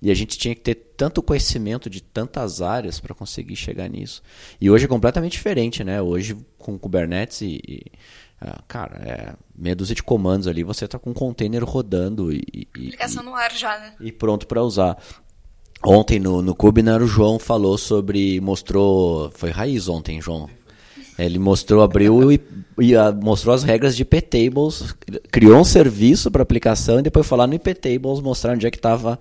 e 0.00 0.10
a 0.10 0.14
gente 0.14 0.36
tinha 0.38 0.54
que 0.54 0.60
ter 0.60 0.74
tanto 0.96 1.22
conhecimento 1.22 1.88
de 1.88 2.02
tantas 2.02 2.60
áreas 2.62 3.00
para 3.00 3.14
conseguir 3.14 3.56
chegar 3.56 3.88
nisso. 3.88 4.22
E 4.60 4.70
hoje 4.70 4.84
é 4.84 4.88
completamente 4.88 5.32
diferente, 5.32 5.82
né? 5.82 6.00
Hoje 6.02 6.36
com 6.58 6.78
Kubernetes 6.78 7.40
e, 7.40 7.60
e, 7.66 7.82
ah, 8.40 8.60
cara, 8.68 8.96
é 8.98 9.34
meia 9.54 9.74
dúzia 9.74 9.94
de 9.94 10.02
comandos 10.02 10.46
ali, 10.46 10.62
você 10.62 10.84
está 10.84 10.98
com 10.98 11.10
um 11.10 11.14
container 11.14 11.64
rodando 11.64 12.32
e, 12.32 12.42
e- 12.52 12.88
Aplicação 12.88 13.22
no 13.22 13.34
ar 13.34 13.52
já, 13.52 13.78
né? 13.78 13.94
e 14.00 14.12
pronto 14.12 14.46
para 14.46 14.62
usar. 14.62 14.98
Ontem 15.88 16.18
no, 16.18 16.42
no 16.42 16.52
Kubinar 16.52 17.00
o 17.00 17.06
João 17.06 17.38
falou 17.38 17.78
sobre, 17.78 18.40
mostrou, 18.40 19.30
foi 19.36 19.50
raiz 19.50 19.86
ontem, 19.88 20.20
João. 20.20 20.50
Ele 21.16 21.38
mostrou, 21.38 21.80
abriu 21.80 22.32
e, 22.32 22.40
e, 22.80 22.96
ah, 22.96 23.12
mostrou 23.12 23.54
as 23.54 23.62
regras 23.62 23.94
de 23.94 24.02
IP-tables, 24.02 24.96
criou 25.30 25.60
um 25.60 25.64
serviço 25.64 26.28
para 26.28 26.42
aplicação 26.42 26.98
e 26.98 27.02
depois 27.02 27.24
foi 27.24 27.38
lá 27.38 27.46
no 27.46 27.54
IP-tables 27.54 28.20
mostrar 28.20 28.54
onde 28.54 28.66
é 28.66 28.70
que 28.70 28.78
estava 28.78 29.16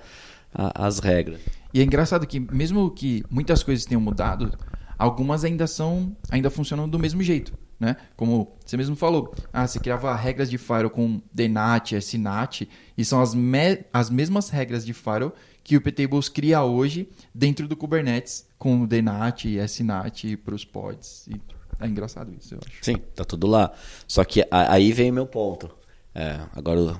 as 0.51 0.97
regras. 0.97 1.39
E 1.71 1.81
é 1.81 1.83
engraçado 1.83 2.25
que 2.25 2.39
mesmo 2.39 2.89
que 2.89 3.23
muitas 3.29 3.61
coisas 3.61 3.85
tenham 3.85 4.01
mudado, 4.01 4.51
algumas 4.97 5.45
ainda 5.45 5.67
são, 5.67 6.15
ainda 6.31 6.49
funcionam 6.49 6.89
do 6.89 6.97
mesmo 6.97 7.21
jeito. 7.21 7.53
Né? 7.79 7.95
Como 8.15 8.55
você 8.65 8.77
mesmo 8.77 8.95
falou, 8.95 9.33
ah, 9.51 9.67
você 9.67 9.79
criava 9.79 10.15
regras 10.15 10.49
de 10.49 10.57
firewall 10.57 10.89
com 10.89 11.21
DNAT, 11.33 11.93
SNAT, 11.95 12.67
e 12.97 13.03
são 13.05 13.21
as, 13.21 13.33
me- 13.33 13.83
as 13.93 14.09
mesmas 14.09 14.49
regras 14.49 14.85
de 14.85 14.93
firewall 14.93 15.33
que 15.63 15.75
o 15.75 15.81
Ptables 15.81 16.29
cria 16.29 16.63
hoje 16.63 17.09
dentro 17.33 17.67
do 17.67 17.75
Kubernetes, 17.75 18.45
com 18.57 18.85
DNAT 18.85 19.45
e 19.45 19.57
SNAT 19.65 20.37
para 20.37 20.53
os 20.55 20.63
pods. 20.63 21.27
E 21.27 21.41
é 21.79 21.87
engraçado 21.87 22.31
isso, 22.39 22.53
eu 22.55 22.59
acho. 22.65 22.77
Sim, 22.81 22.97
tá 23.15 23.25
tudo 23.25 23.47
lá. 23.47 23.71
Só 24.07 24.23
que 24.23 24.45
aí 24.51 24.91
vem 24.93 25.11
meu 25.11 25.25
ponto. 25.25 25.69
É, 26.13 26.39
agora 26.55 26.79
o 26.79 26.97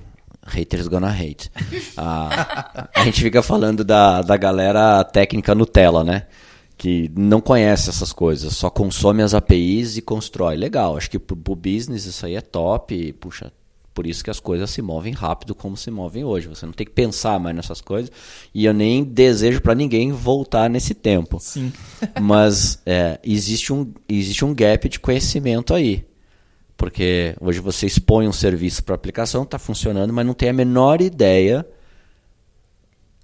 haters 0.48 0.88
gonna 0.88 1.10
hate. 1.10 1.50
A, 1.96 2.89
a 2.94 3.03
gente 3.05 3.22
fica 3.22 3.41
falando 3.41 3.84
da, 3.84 4.22
da 4.22 4.36
galera 4.36 5.03
técnica 5.03 5.55
Nutella, 5.55 6.03
né? 6.03 6.27
Que 6.77 7.10
não 7.15 7.39
conhece 7.39 7.89
essas 7.89 8.12
coisas, 8.12 8.55
só 8.55 8.70
consome 8.70 9.24
as 9.24 9.34
APIs 9.34 9.98
e 9.98 10.01
constrói. 10.01 10.58
Legal, 10.58 10.98
acho 10.98 11.10
que 11.10 11.17
pro, 11.17 11.36
pro 11.36 11.55
business 11.55 12.05
isso 12.05 12.25
aí 12.25 12.36
é 12.36 12.41
top. 12.41 12.94
E, 12.94 13.13
puxa, 13.13 13.51
por 13.96 14.05
isso 14.05 14.22
que 14.22 14.29
as 14.29 14.41
coisas 14.41 14.70
se 14.70 14.82
movem 14.82 15.13
rápido 15.13 15.55
como 15.55 15.77
se 15.77 15.89
movem 15.89 16.25
hoje. 16.25 16.50
Você 16.50 16.65
não 16.65 16.74
tem 16.74 16.86
que 16.86 16.91
pensar 16.91 17.39
mais 17.39 17.55
nessas 17.55 17.79
coisas. 17.79 18.12
E 18.53 18.65
eu 18.65 18.74
nem 18.74 19.05
desejo 19.05 19.62
para 19.62 19.74
ninguém 19.74 20.12
voltar 20.12 20.70
nesse 20.70 20.94
tempo. 20.94 21.39
Sim. 21.39 21.72
Mas 22.22 22.82
é, 22.86 23.17
existe, 23.24 23.72
um, 23.72 23.94
existe 24.10 24.44
um 24.44 24.53
gap 24.53 24.89
de 24.89 25.00
conhecimento 25.00 25.74
aí. 25.74 26.05
Porque 26.75 27.38
hoje 27.39 27.62
você 27.62 27.88
expõe 27.88 28.27
um 28.27 28.34
serviço 28.34 28.84
para 28.84 28.96
aplicação, 28.96 29.44
está 29.44 29.58
funcionando, 29.58 30.12
mas 30.12 30.25
não 30.25 30.34
tem 30.34 30.50
a 30.50 30.53
menor 30.53 31.01
ideia 31.01 31.65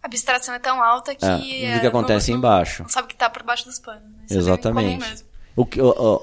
A 0.02 0.08
abstração 0.08 0.54
é 0.56 0.60
tão 0.60 0.82
alta 0.82 1.14
que. 1.14 1.26
é, 1.26 1.66
é, 1.66 1.76
do 1.76 1.82
que 1.82 1.88
acontece 1.88 2.32
não, 2.32 2.38
embaixo. 2.38 2.84
Não 2.84 2.90
sabe 2.90 3.06
o 3.06 3.08
que 3.08 3.16
tá 3.16 3.30
por 3.30 3.44
baixo 3.44 3.66
dos 3.66 3.80
panos. 3.80 4.02
né? 4.04 4.26
É 4.30 4.34
Exatamente. 4.36 5.26
O 5.56 5.66
que, 5.66 5.80
ó, 5.80 5.94
ó, 5.96 6.22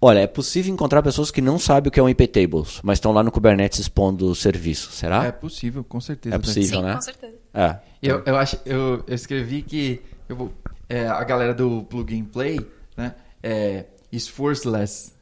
olha, 0.00 0.20
é 0.20 0.26
possível 0.26 0.72
encontrar 0.72 1.02
pessoas 1.02 1.30
que 1.30 1.40
não 1.40 1.58
sabem 1.58 1.88
o 1.88 1.90
que 1.90 1.98
é 1.98 2.02
um 2.02 2.08
IP 2.08 2.28
Tables, 2.28 2.80
mas 2.82 2.98
estão 2.98 3.12
lá 3.12 3.22
no 3.22 3.32
Kubernetes 3.32 3.80
expondo 3.80 4.30
o 4.30 4.34
serviço. 4.34 4.92
Será? 4.92 5.24
É 5.24 5.32
possível, 5.32 5.82
com 5.82 6.00
certeza. 6.00 6.36
É 6.36 6.38
possível. 6.38 6.78
Sim, 6.78 6.84
né? 6.84 6.94
com 6.94 7.00
certeza. 7.00 7.34
É. 7.52 7.76
Eu, 8.02 8.22
eu, 8.24 8.36
acho, 8.36 8.58
eu, 8.64 9.04
eu 9.06 9.14
escrevi 9.14 9.62
que 9.62 10.00
eu 10.28 10.36
vou, 10.36 10.52
é, 10.88 11.06
a 11.06 11.24
galera 11.24 11.52
do 11.52 11.82
Plugin 11.84 12.24
Play 12.24 12.60
né, 12.96 13.14
é 13.42 13.86
esforceless. 14.12 15.12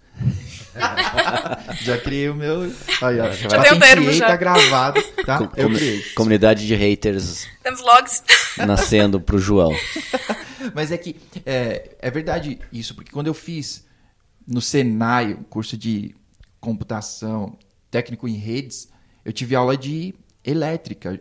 já 1.83 1.99
criei 1.99 2.29
o 2.29 2.35
meu. 2.35 2.63
Aí, 3.03 3.21
ó, 3.21 3.33
Já 3.33 3.63
tem 3.63 3.73
um 3.73 3.79
termo 3.79 4.13
já. 4.13 4.27
tá 4.29 4.37
gravado. 4.37 5.03
Tá? 5.25 5.39
Com- 5.39 5.51
eu 5.57 5.69
criei. 5.73 6.03
comunidade 6.15 6.67
de 6.67 6.75
haters 6.75 7.47
Temos 7.63 7.81
logs. 7.81 8.23
nascendo 8.59 9.21
pro 9.21 9.39
João. 9.39 9.73
Mas 10.75 10.91
é 10.93 10.99
que 10.99 11.17
é, 11.47 11.97
é 12.01 12.11
verdade 12.11 12.59
isso, 12.73 12.95
porque 12.95 13.11
quando 13.13 13.27
eu 13.29 13.35
fiz 13.35 13.87
no 14.47 14.61
Senai, 14.61 15.35
um 15.35 15.43
curso 15.43 15.77
de 15.77 16.15
computação 16.61 17.59
técnico 17.91 18.27
em 18.29 18.37
redes, 18.37 18.89
eu 19.25 19.33
tive 19.33 19.55
aula 19.55 19.77
de 19.77 20.15
elétrica 20.45 21.21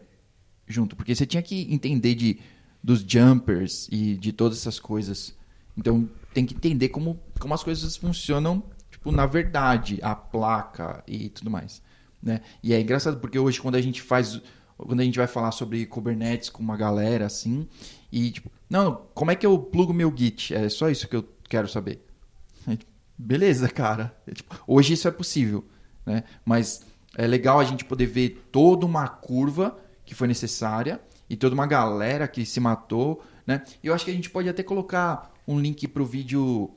junto, 0.68 0.96
porque 0.96 1.16
você 1.16 1.26
tinha 1.26 1.42
que 1.42 1.68
entender 1.74 2.16
de 2.16 2.40
dos 2.84 3.04
jumpers 3.06 3.88
e 3.92 4.16
de 4.16 4.32
todas 4.32 4.60
essas 4.60 4.80
coisas. 4.80 5.36
Então 5.78 6.10
tem 6.34 6.46
que 6.46 6.54
entender 6.54 6.90
como, 6.90 7.20
como 7.40 7.54
as 7.54 7.64
coisas 7.64 7.98
funcionam, 7.98 8.64
tipo, 9.08 9.12
na 9.12 9.26
verdade, 9.26 10.00
a 10.02 10.14
placa 10.16 11.04
e 11.08 11.30
tudo 11.30 11.50
mais, 11.50 11.82
né? 12.22 12.42
E 12.62 12.74
é 12.74 12.82
engraçado 12.82 13.20
porque 13.20 13.40
hoje 13.40 13.62
quando 13.62 13.76
a 13.76 13.82
gente 13.82 14.02
faz 14.02 14.42
quando 14.78 15.00
a 15.00 15.04
gente 15.04 15.18
vai 15.18 15.26
falar 15.26 15.52
sobre 15.52 15.88
Kubernetes 15.88 16.50
com 16.50 16.62
uma 16.62 16.78
galera 16.78 17.26
assim, 17.26 17.68
e 18.12 18.30
tipo, 18.30 18.52
não, 18.70 19.08
como 19.16 19.32
é 19.32 19.36
que 19.36 19.46
eu 19.46 19.58
plugo 19.58 19.92
meu 19.92 20.14
Git? 20.16 20.54
É 20.54 20.70
só 20.70 20.88
isso 20.90 21.08
que 21.08 21.16
eu 21.16 21.28
quero 21.50 21.68
saber. 21.68 22.06
Beleza, 23.18 23.68
cara. 23.68 24.16
É, 24.28 24.32
tipo, 24.32 24.56
hoje 24.68 24.94
isso 24.94 25.08
é 25.08 25.12
possível, 25.12 25.66
né? 26.06 26.24
Mas 26.46 26.86
é 27.16 27.26
legal 27.26 27.60
a 27.60 27.64
gente 27.64 27.84
poder 27.84 28.06
ver 28.06 28.48
toda 28.52 28.86
uma 28.86 29.08
curva 29.08 29.76
que 30.06 30.14
foi 30.14 30.28
necessária 30.28 31.02
e 31.28 31.36
toda 31.36 31.56
uma 31.56 31.66
galera 31.66 32.28
que 32.28 32.46
se 32.46 32.60
matou, 32.60 33.24
né? 33.48 33.64
Eu 33.84 33.96
acho 33.96 34.06
que 34.06 34.12
a 34.12 34.14
gente 34.14 34.30
pode 34.30 34.48
até 34.48 34.62
colocar 34.62 35.34
um 35.48 35.60
link 35.60 35.88
pro 35.88 36.06
vídeo 36.06 36.70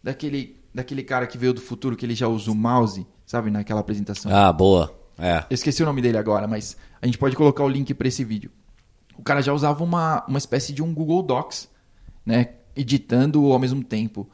daquele, 0.00 0.59
daquele 0.74 1.02
cara 1.02 1.26
que 1.26 1.36
veio 1.36 1.52
do 1.52 1.60
futuro, 1.60 1.96
que 1.96 2.06
ele 2.06 2.14
já 2.14 2.28
usa 2.28 2.50
o 2.50 2.54
mouse, 2.54 3.06
sabe, 3.26 3.50
naquela 3.50 3.80
apresentação. 3.80 4.34
Ah, 4.34 4.52
boa. 4.52 4.94
É. 5.18 5.44
Eu 5.50 5.54
esqueci 5.54 5.82
o 5.82 5.86
nome 5.86 6.00
dele 6.00 6.16
agora, 6.16 6.46
mas 6.46 6.76
a 7.00 7.06
gente 7.06 7.18
pode 7.18 7.36
colocar 7.36 7.62
o 7.62 7.68
link 7.68 7.92
para 7.94 8.08
esse 8.08 8.24
vídeo. 8.24 8.50
O 9.16 9.22
cara 9.22 9.42
já 9.42 9.52
usava 9.52 9.84
uma, 9.84 10.24
uma 10.26 10.38
espécie 10.38 10.72
de 10.72 10.82
um 10.82 10.94
Google 10.94 11.22
Docs, 11.22 11.68
né? 12.24 12.54
Editando 12.74 13.52
ao 13.52 13.58
mesmo 13.58 13.84
tempo 13.84 14.28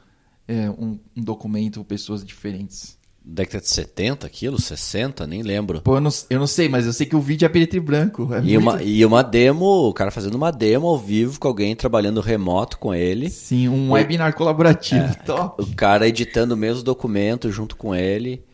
é, 0.47 0.71
um, 0.71 0.99
um 1.17 1.23
documento, 1.23 1.83
pessoas 1.85 2.25
diferentes. 2.25 2.97
Década 3.29 3.61
de 3.61 3.69
70 3.69 4.29
quilos, 4.29 4.65
60, 4.67 5.27
nem 5.27 5.43
lembro. 5.43 5.81
Pô, 5.83 5.97
eu 5.97 6.01
não, 6.01 6.11
eu 6.31 6.39
não 6.39 6.47
sei, 6.47 6.69
mas 6.69 6.87
eu 6.87 6.93
sei 6.93 7.07
que 7.07 7.17
o 7.17 7.21
vídeo 7.21 7.45
é 7.45 7.49
preto 7.49 7.77
e 7.77 7.81
branco. 7.81 8.33
É 8.33 8.39
E 8.39 8.57
muito- 8.57 8.59
uma, 8.61 8.83
e 8.85 9.05
uma 9.05 9.23
demo, 9.25 9.65
o 9.89 9.93
cara 9.93 10.13
fazendo 10.13 10.37
uma 10.37 10.53
demo 10.53 10.87
ao 10.87 10.97
vivo 10.97 11.41
com 11.41 11.49
alguém 11.49 11.75
trabalhando 11.75 12.21
remoto 12.21 12.79
com 12.79 12.95
ele. 12.95 13.29
Sim, 13.29 13.69
um 13.69 13.91
webinar 13.91 14.33
colaborativo. 14.37 15.05
É. 15.07 15.15
Top. 15.27 15.61
O 15.61 15.75
cara 15.75 16.07
editando 16.07 16.55
o 16.55 16.57
mesmo 16.57 16.85
documento 16.85 17.51
junto 17.51 17.75
com 17.77 17.93
ele. 17.93 18.45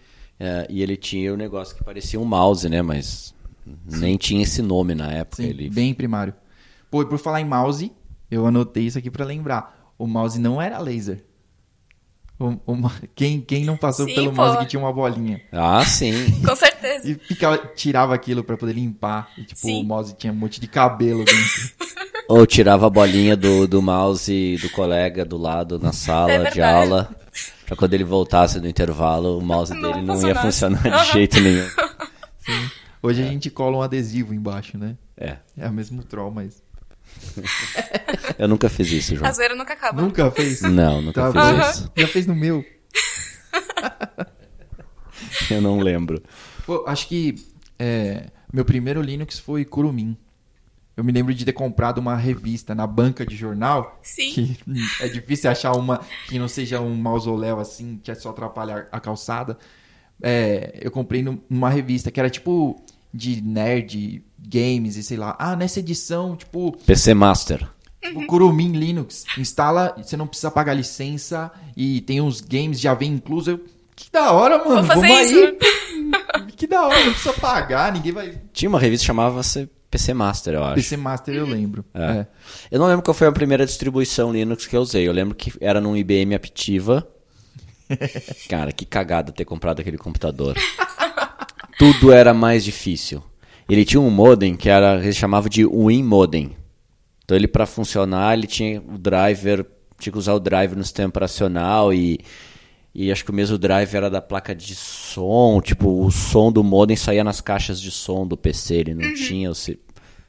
é, 0.40 0.66
e 0.70 0.82
ele 0.82 0.96
tinha 0.96 1.34
o 1.34 1.36
negócio 1.36 1.76
que 1.76 1.84
parecia 1.84 2.18
um 2.18 2.24
mouse, 2.24 2.66
né? 2.66 2.80
Mas 2.80 3.34
nem 3.86 4.16
tinha 4.16 4.42
esse 4.42 4.62
nome 4.62 4.94
na 4.94 5.12
época. 5.12 5.42
Sim, 5.42 5.50
ele... 5.50 5.68
bem 5.68 5.92
primário. 5.92 6.32
Pô, 6.90 7.02
e 7.02 7.06
por 7.06 7.18
falar 7.18 7.42
em 7.42 7.44
mouse, 7.44 7.92
eu 8.30 8.46
anotei 8.46 8.86
isso 8.86 8.96
aqui 8.98 9.10
pra 9.10 9.24
lembrar. 9.26 9.92
O 9.98 10.06
mouse 10.06 10.40
não 10.40 10.60
era 10.60 10.78
laser. 10.78 11.22
O- 12.44 12.60
o 12.72 12.74
ma- 12.76 12.90
quem, 13.14 13.40
quem 13.40 13.64
não 13.64 13.76
passou 13.76 14.06
Sim, 14.08 14.14
pelo 14.16 14.30
pô. 14.30 14.36
mouse 14.36 14.58
que 14.58 14.66
tinha 14.66 14.80
uma 14.80 14.92
bolinha? 14.92 15.40
Ah, 15.52 15.84
sim. 15.84 16.12
Com 16.44 16.56
certeza. 16.56 17.08
E 17.08 17.14
ficava, 17.14 17.56
tirava 17.58 18.14
aquilo 18.14 18.42
pra 18.42 18.56
poder 18.56 18.72
limpar. 18.72 19.30
E 19.38 19.44
tipo, 19.44 19.60
Sim. 19.60 19.80
o 19.82 19.84
mouse 19.84 20.14
tinha 20.18 20.32
um 20.32 20.36
monte 20.36 20.60
de 20.60 20.66
cabelo 20.66 21.24
dentro. 21.24 21.70
Ou 22.28 22.44
tirava 22.46 22.86
a 22.86 22.90
bolinha 22.90 23.36
do, 23.36 23.66
do 23.68 23.80
mouse 23.82 24.56
do 24.60 24.70
colega 24.70 25.24
do 25.24 25.36
lado 25.36 25.78
na 25.78 25.92
sala 25.92 26.32
É 26.32 26.50
de 26.50 26.60
aula. 26.62 27.14
Pra 27.66 27.76
quando 27.76 27.94
ele 27.94 28.04
voltasse 28.04 28.58
do 28.58 28.66
intervalo, 28.68 29.38
o 29.38 29.42
mouse 29.42 29.72
Não 29.74 29.80
dele 29.92 30.02
não 30.02 30.26
ia 30.26 30.34
funcionar 30.34 30.82
de 30.82 31.12
jeito 31.12 31.40
nenhum. 31.40 31.66
Hoje 33.02 33.22
a 33.22 33.26
gente 33.26 33.50
cola 33.50 33.76
um 33.78 33.82
adesivo 33.82 34.32
embaixo, 34.34 34.76
né? 34.78 34.96
É. 35.16 35.36
É 35.56 35.68
o 35.68 35.72
mesmo 35.72 36.02
troll, 36.02 36.30
mas. 36.30 36.62
Eu 38.38 38.48
nunca 38.48 38.68
fiz 38.68 38.90
isso, 38.90 39.16
João. 39.16 39.28
A 39.28 39.32
zoeira 39.32 39.54
nunca 39.54 39.72
acaba. 39.72 40.00
Nunca 40.02 40.30
fez? 40.30 40.60
Não, 40.62 41.00
nunca 41.02 41.30
Tá 41.32 41.52
fiz 41.62 41.76
isso. 41.76 41.92
Já 41.96 42.06
fez 42.08 42.26
no 42.26 42.34
meu. 42.34 42.64
Eu 45.50 45.60
não 45.60 45.78
lembro. 45.80 46.22
Pô, 46.66 46.84
acho 46.86 47.08
que 47.08 47.34
é, 47.78 48.26
meu 48.52 48.64
primeiro 48.64 49.00
Linux 49.00 49.38
foi 49.38 49.64
Kurumin. 49.64 50.16
Eu 50.96 51.02
me 51.02 51.10
lembro 51.12 51.32
de 51.34 51.44
ter 51.44 51.52
comprado 51.52 51.98
uma 51.98 52.14
revista 52.16 52.74
na 52.74 52.86
banca 52.86 53.24
de 53.24 53.34
jornal. 53.34 53.98
Sim. 54.02 54.30
Que 54.32 54.58
é 55.00 55.08
difícil 55.08 55.50
achar 55.50 55.72
uma 55.72 56.00
que 56.28 56.38
não 56.38 56.48
seja 56.48 56.80
um 56.80 56.94
mausoléu 56.94 57.58
assim, 57.60 57.98
que 58.02 58.10
é 58.10 58.14
só 58.14 58.30
atrapalhar 58.30 58.88
a 58.92 59.00
calçada. 59.00 59.56
É, 60.22 60.78
eu 60.82 60.90
comprei 60.90 61.22
num- 61.22 61.40
numa 61.48 61.70
revista 61.70 62.10
que 62.10 62.20
era 62.20 62.28
tipo 62.28 62.84
de 63.12 63.42
nerd, 63.42 64.22
games 64.38 64.96
e 64.96 65.02
sei 65.02 65.16
lá. 65.16 65.36
Ah, 65.38 65.56
nessa 65.56 65.80
edição, 65.80 66.36
tipo, 66.36 66.72
PC 66.86 67.14
Master. 67.14 67.68
o 68.14 68.26
Kurumin 68.26 68.72
Linux. 68.72 69.24
Instala, 69.38 69.94
você 69.96 70.16
não 70.16 70.26
precisa 70.26 70.50
pagar 70.50 70.74
licença 70.74 71.50
e 71.76 72.00
tem 72.02 72.20
uns 72.20 72.40
games 72.40 72.80
já 72.80 72.94
vem 72.94 73.12
incluso. 73.12 73.52
Eu, 73.52 73.64
que 73.94 74.10
da 74.10 74.32
hora, 74.32 74.58
mano. 74.58 74.82
Vou 74.82 74.84
fazer 74.84 75.08
vamos 75.08 75.30
isso. 75.30 75.38
aí. 75.38 75.58
Que 76.56 76.66
da 76.66 76.86
hora, 76.86 77.04
não 77.04 77.12
precisa 77.12 77.32
pagar, 77.34 77.92
ninguém 77.92 78.12
vai. 78.12 78.38
Tinha 78.52 78.68
uma 78.68 78.78
revista 78.78 79.02
que 79.02 79.06
chamava-se 79.06 79.68
PC 79.90 80.14
Master, 80.14 80.54
eu 80.54 80.62
acho. 80.64 80.74
PC 80.76 80.96
Master 80.96 81.34
eu 81.34 81.44
lembro. 81.46 81.84
É. 81.92 82.02
É. 82.04 82.26
Eu 82.70 82.78
não 82.78 82.86
lembro 82.86 83.02
qual 83.02 83.14
foi 83.14 83.26
a 83.26 83.32
primeira 83.32 83.66
distribuição 83.66 84.32
Linux 84.32 84.66
que 84.66 84.76
eu 84.76 84.80
usei. 84.80 85.06
Eu 85.06 85.12
lembro 85.12 85.34
que 85.34 85.52
era 85.60 85.80
num 85.80 85.96
IBM 85.96 86.34
Aptiva. 86.34 87.06
Cara, 88.48 88.70
que 88.72 88.86
cagada 88.86 89.32
ter 89.32 89.44
comprado 89.44 89.80
aquele 89.80 89.98
computador. 89.98 90.56
Tudo 91.78 92.12
era 92.12 92.32
mais 92.34 92.64
difícil. 92.64 93.22
Ele 93.68 93.84
tinha 93.84 94.00
um 94.00 94.10
modem 94.10 94.54
que 94.56 94.68
era, 94.68 94.98
ele 95.02 95.12
chamava 95.12 95.48
de 95.48 95.64
Win 95.64 96.02
Modem. 96.02 96.56
Então 97.24 97.36
ele 97.36 97.48
para 97.48 97.64
funcionar, 97.66 98.36
ele 98.36 98.46
tinha 98.46 98.80
o 98.80 98.98
driver, 98.98 99.64
tinha 99.98 100.12
que 100.12 100.18
usar 100.18 100.34
o 100.34 100.40
driver 100.40 100.76
no 100.76 100.84
sistema 100.84 101.08
operacional 101.08 101.92
e 101.92 102.18
e 102.94 103.10
acho 103.10 103.24
que 103.24 103.30
o 103.30 103.34
mesmo 103.34 103.56
driver 103.56 103.94
era 103.96 104.10
da 104.10 104.20
placa 104.20 104.54
de 104.54 104.74
som, 104.74 105.62
tipo, 105.62 106.04
o 106.04 106.10
som 106.10 106.52
do 106.52 106.62
modem 106.62 106.94
saía 106.94 107.24
nas 107.24 107.40
caixas 107.40 107.80
de 107.80 107.90
som 107.90 108.26
do 108.26 108.36
PC, 108.36 108.74
ele 108.74 108.94
não 108.94 109.14
tinha 109.14 109.50
o 109.50 109.54
se- 109.54 109.78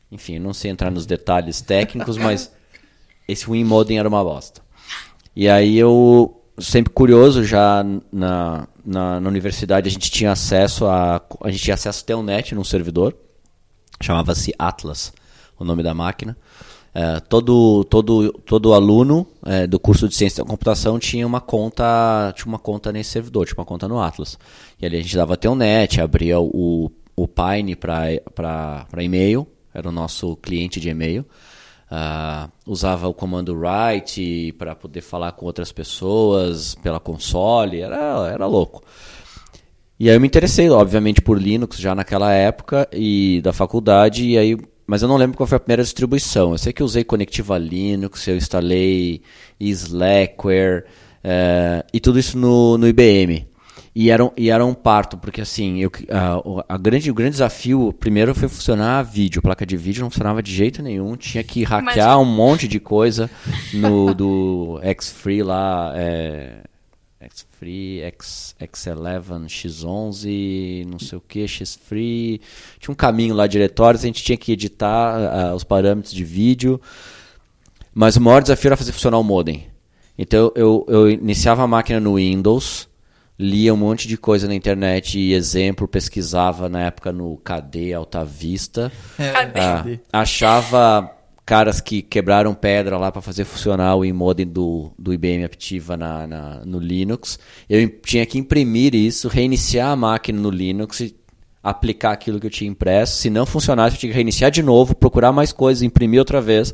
enfim, 0.09 0.39
não 0.39 0.53
sei 0.53 0.71
entrar 0.71 0.89
nos 0.89 1.05
detalhes 1.05 1.59
técnicos, 1.59 2.17
mas 2.17 2.53
esse 3.27 3.45
Win 3.51 3.65
Modem 3.65 3.99
era 3.99 4.07
uma 4.07 4.23
bosta. 4.23 4.61
E 5.35 5.49
aí 5.49 5.77
eu, 5.77 6.41
sempre 6.57 6.93
curioso, 6.93 7.43
já 7.43 7.85
na, 8.11 8.67
na, 8.85 9.19
na 9.19 9.29
universidade 9.29 9.87
a 9.87 9.91
gente 9.91 10.11
tinha 10.11 10.31
acesso 10.31 10.85
a. 10.85 11.21
A 11.41 11.51
gente 11.51 11.63
tinha 11.63 11.73
acesso 11.73 12.01
a 12.03 12.05
Telnet 12.05 12.53
num 12.55 12.63
servidor, 12.63 13.15
chamava-se 14.01 14.53
Atlas. 14.57 15.13
o 15.59 15.63
nome 15.65 15.83
da 15.83 15.93
máquina. 15.93 16.37
É, 16.95 17.19
todo, 17.21 17.83
todo, 17.85 18.31
todo 18.45 18.71
aluno 18.71 19.25
é, 19.43 19.65
do 19.65 19.79
curso 19.79 20.07
de 20.07 20.13
ciência 20.13 20.43
da 20.43 20.49
computação 20.49 20.99
tinha 20.99 21.25
uma 21.25 21.41
conta 21.41 22.31
tinha 22.35 22.45
uma 22.45 22.59
conta 22.59 22.91
nesse 22.91 23.09
servidor, 23.09 23.47
tinha 23.47 23.57
uma 23.57 23.65
conta 23.65 23.87
no 23.87 23.99
Atlas. 23.99 24.37
E 24.79 24.85
ali 24.85 24.97
a 24.97 25.01
gente 25.01 25.15
dava 25.15 25.35
Telnet, 25.35 25.99
abria 25.99 26.39
o, 26.39 26.91
o 27.15 27.27
Pine 27.27 27.75
para 27.75 28.85
e-mail, 28.99 29.47
era 29.73 29.89
o 29.89 29.91
nosso 29.91 30.35
cliente 30.37 30.79
de 30.79 30.89
e-mail. 30.89 31.25
Uh, 31.93 32.49
usava 32.65 33.07
o 33.07 33.13
comando 33.13 33.53
write 33.53 34.51
para 34.57 34.73
poder 34.73 35.01
falar 35.01 35.33
com 35.33 35.45
outras 35.45 35.71
pessoas 35.71 36.73
pela 36.73 36.99
console, 36.99 37.81
era, 37.81 38.31
era 38.33 38.47
louco. 38.47 38.81
E 39.99 40.09
aí 40.09 40.15
eu 40.15 40.19
me 40.19 40.25
interessei, 40.25 40.67
obviamente, 40.71 41.21
por 41.21 41.39
Linux 41.39 41.77
já 41.77 41.93
naquela 41.93 42.33
época 42.33 42.89
e 42.91 43.41
da 43.43 43.53
faculdade, 43.53 44.27
e 44.27 44.37
aí 44.39 44.57
mas 44.87 45.03
eu 45.03 45.07
não 45.07 45.17
lembro 45.17 45.37
qual 45.37 45.47
foi 45.47 45.55
a 45.55 45.59
primeira 45.59 45.83
distribuição. 45.83 46.51
Eu 46.51 46.57
sei 46.57 46.73
que 46.73 46.83
usei 46.83 47.03
Conectiva 47.03 47.57
Linux, 47.57 48.27
eu 48.27 48.35
instalei 48.35 49.21
Slackware 49.59 50.85
uh, 51.23 51.87
e 51.93 51.99
tudo 51.99 52.19
isso 52.19 52.37
no, 52.37 52.75
no 52.77 52.87
IBM. 52.87 53.47
E 53.95 54.09
era, 54.09 54.25
um, 54.25 54.31
e 54.35 54.49
era 54.49 54.65
um 54.65 54.73
parto, 54.73 55.17
porque 55.17 55.41
assim, 55.41 55.79
eu, 55.79 55.91
a, 56.09 56.73
a 56.73 56.77
grande, 56.77 57.11
o 57.11 57.13
grande 57.13 57.33
desafio, 57.33 57.93
primeiro 57.93 58.33
foi 58.33 58.49
funcionar 58.49 59.03
vídeo. 59.03 59.39
A 59.39 59.41
placa 59.43 59.65
de 59.65 59.77
vídeo 59.77 60.01
não 60.01 60.09
funcionava 60.09 60.41
de 60.41 60.51
jeito 60.51 60.81
nenhum. 60.81 61.15
Tinha 61.15 61.43
que 61.43 61.63
hackear 61.63 61.95
Imagina. 61.95 62.17
um 62.17 62.25
monte 62.25 62.67
de 62.67 62.79
coisa 62.79 63.29
no 63.71 64.13
do 64.15 64.79
X-Free 64.81 65.43
lá. 65.43 65.93
É, 65.95 66.63
X-Free, 67.19 68.01
X, 68.01 68.55
X11, 68.59 69.45
X11, 69.45 70.85
não 70.85 70.99
sei 70.99 71.17
o 71.17 71.21
que, 71.21 71.47
X-Free. 71.47 72.41
Tinha 72.79 72.91
um 72.91 72.95
caminho 72.95 73.33
lá, 73.33 73.47
diretórios, 73.47 74.03
a 74.03 74.07
gente 74.07 74.23
tinha 74.23 74.37
que 74.37 74.51
editar 74.51 75.51
uh, 75.51 75.55
os 75.55 75.63
parâmetros 75.63 76.13
de 76.13 76.23
vídeo. 76.23 76.81
Mas 77.93 78.15
o 78.15 78.21
maior 78.21 78.41
desafio 78.41 78.69
era 78.69 78.77
fazer 78.77 78.91
funcionar 78.91 79.19
o 79.19 79.23
modem. 79.23 79.67
Então 80.17 80.51
eu, 80.55 80.85
eu 80.87 81.09
iniciava 81.09 81.63
a 81.63 81.67
máquina 81.67 81.99
no 81.99 82.15
Windows, 82.15 82.87
lia 83.37 83.73
um 83.73 83.77
monte 83.77 84.07
de 84.07 84.17
coisa 84.17 84.47
na 84.47 84.55
internet 84.55 85.19
e 85.19 85.33
exemplo, 85.33 85.87
pesquisava 85.87 86.69
na 86.69 86.81
época 86.83 87.11
no 87.11 87.37
KD, 87.37 87.93
Alta 87.93 88.23
Vista. 88.23 88.91
É, 89.17 89.31
ah, 89.59 89.85
achava 90.11 91.11
caras 91.45 91.81
que 91.81 92.01
quebraram 92.01 92.53
pedra 92.53 92.97
lá 92.97 93.11
para 93.11 93.21
fazer 93.21 93.43
funcionar 93.43 93.95
o 93.95 94.13
modem 94.13 94.47
do, 94.47 94.91
do 94.97 95.13
IBM 95.13 95.43
Aptiva 95.43 95.97
na, 95.97 96.25
na, 96.25 96.65
no 96.65 96.79
Linux. 96.79 97.37
Eu 97.69 97.87
tinha 98.01 98.25
que 98.25 98.37
imprimir 98.37 98.95
isso, 98.95 99.27
reiniciar 99.27 99.89
a 99.89 99.95
máquina 99.95 100.39
no 100.39 100.49
Linux 100.49 101.01
e 101.01 101.15
aplicar 101.61 102.11
aquilo 102.11 102.39
que 102.39 102.47
eu 102.47 102.51
tinha 102.51 102.69
impresso. 102.69 103.17
Se 103.17 103.29
não 103.29 103.45
funcionasse, 103.45 103.95
eu 103.95 103.99
tinha 103.99 104.11
que 104.11 104.15
reiniciar 104.15 104.51
de 104.51 104.63
novo, 104.63 104.95
procurar 104.95 105.31
mais 105.31 105.51
coisas, 105.51 105.81
imprimir 105.81 106.19
outra 106.19 106.39
vez 106.39 106.73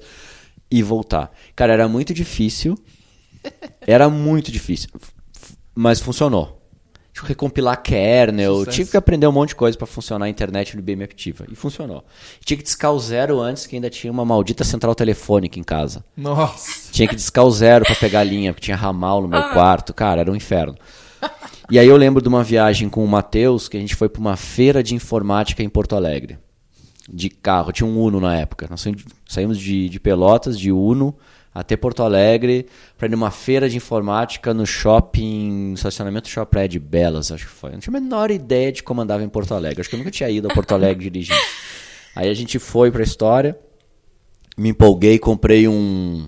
e 0.70 0.84
voltar. 0.84 1.32
Cara, 1.56 1.74
era 1.74 1.88
muito 1.88 2.14
difícil. 2.14 2.78
Era 3.88 4.10
muito 4.10 4.52
difícil. 4.52 4.90
Mas 5.82 6.02
funcionou 6.02 6.60
recompilar 7.22 7.82
kernel, 7.82 8.60
Sucesso. 8.60 8.78
tive 8.78 8.92
que 8.92 8.98
aprender 8.98 9.28
um 9.28 9.32
monte 9.32 9.50
de 9.50 9.56
coisa 9.56 9.78
para 9.78 9.88
funcionar 9.88 10.26
a 10.26 10.30
internet 10.30 10.76
no 10.76 10.80
IBM 10.82 11.04
Activa. 11.04 11.46
E 11.52 11.56
funcionou. 11.56 12.04
Tinha 12.44 12.58
que 12.58 12.64
discar 12.64 12.94
o 12.94 13.00
zero 13.00 13.40
antes 13.42 13.66
que 13.66 13.76
ainda 13.76 13.90
tinha 13.90 14.12
uma 14.12 14.24
maldita 14.24 14.64
central 14.64 14.96
telefônica 14.96 15.60
em 15.60 15.64
casa. 15.64 16.04
Nossa. 16.16 16.92
Tinha 16.92 17.08
que 17.08 17.16
discar 17.16 17.46
o 17.46 17.52
zero 17.52 17.84
para 17.84 17.96
pegar 17.96 18.22
a 18.22 18.24
linha, 18.24 18.54
porque 18.54 18.66
tinha 18.66 18.78
ramal 18.78 19.22
no 19.22 19.28
meu 19.28 19.40
ah. 19.40 19.50
quarto. 19.54 19.94
Cara, 19.94 20.22
era 20.22 20.32
um 20.32 20.36
inferno. 20.36 20.76
E 21.70 21.78
aí 21.78 21.88
eu 21.88 21.98
lembro 21.98 22.22
de 22.22 22.28
uma 22.28 22.44
viagem 22.44 22.90
com 22.90 23.04
o 23.04 23.08
Matheus, 23.08 23.68
que 23.68 23.78
a 23.78 23.80
gente 23.80 23.96
foi 23.96 24.10
para 24.10 24.22
uma 24.22 24.38
feira 24.38 24.82
de 24.82 24.96
informática 24.96 25.62
em 25.62 25.70
Porto 25.70 25.96
Alegre. 25.96 26.38
De 27.12 27.30
carro, 27.30 27.72
tinha 27.72 27.88
um 27.88 28.00
Uno 28.00 28.20
na 28.20 28.36
época. 28.36 28.68
Nós 28.70 28.86
saímos 29.28 29.60
de, 29.60 29.90
de 29.90 30.00
Pelotas, 30.00 30.58
de 30.58 30.72
Uno, 30.72 31.16
até 31.60 31.76
Porto 31.76 32.04
Alegre 32.04 32.68
para 32.98 33.08
ir 33.08 33.12
numa 33.12 33.32
feira 33.32 33.70
de 33.70 33.78
informática 33.78 34.54
no 34.54 34.66
shopping, 34.66 35.74
estacionamento 35.74 36.30
Shopping 36.30 36.68
de 36.70 36.80
Belas, 36.80 37.32
acho 37.32 37.46
que 37.46 37.52
foi. 37.52 37.72
Não 37.72 37.80
tinha 37.80 37.96
a 37.96 38.00
menor 38.00 38.32
ideia 38.32 38.72
de 38.72 38.82
como 38.82 39.02
andava 39.02 39.24
em 39.24 39.30
Porto 39.30 39.54
Alegre. 39.54 39.82
Acho 39.82 39.90
que 39.90 39.96
eu 39.96 40.00
nunca 40.00 40.12
tinha 40.12 40.30
ido 40.30 40.50
a 40.50 40.54
Porto 40.54 40.74
Alegre 40.74 41.10
dirigindo. 41.10 41.40
Aí 42.16 42.30
a 42.30 42.34
gente 42.34 42.58
foi 42.60 42.92
para 42.92 43.02
a 43.02 43.04
história, 43.04 43.58
me 44.58 44.70
empolguei, 44.70 45.20
comprei 45.20 45.68
um, 45.68 46.28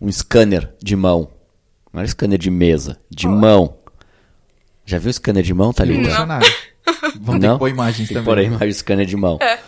um 0.00 0.12
scanner 0.12 0.74
de 0.82 0.94
mão. 0.94 1.28
Não 1.92 2.00
era 2.00 2.08
scanner 2.08 2.38
de 2.38 2.50
mesa, 2.50 2.98
de 3.10 3.26
oh. 3.26 3.30
mão. 3.30 3.76
Já 4.84 4.98
viu 4.98 5.10
o 5.10 5.12
scanner 5.12 5.42
de 5.42 5.54
mão, 5.54 5.72
Thalita? 5.72 6.26
Não. 6.26 6.38
Vamos 7.20 7.40
não? 7.40 7.40
ter 7.40 7.52
que 7.52 7.58
pôr 7.58 7.68
imagens 7.70 8.08
tem 8.08 8.16
também. 8.16 8.24
Pôr 8.24 8.38
a 8.38 8.42
imagem 8.42 8.72
scanner 8.72 9.06
de 9.06 9.16
mão. 9.16 9.38
É. 9.40 9.58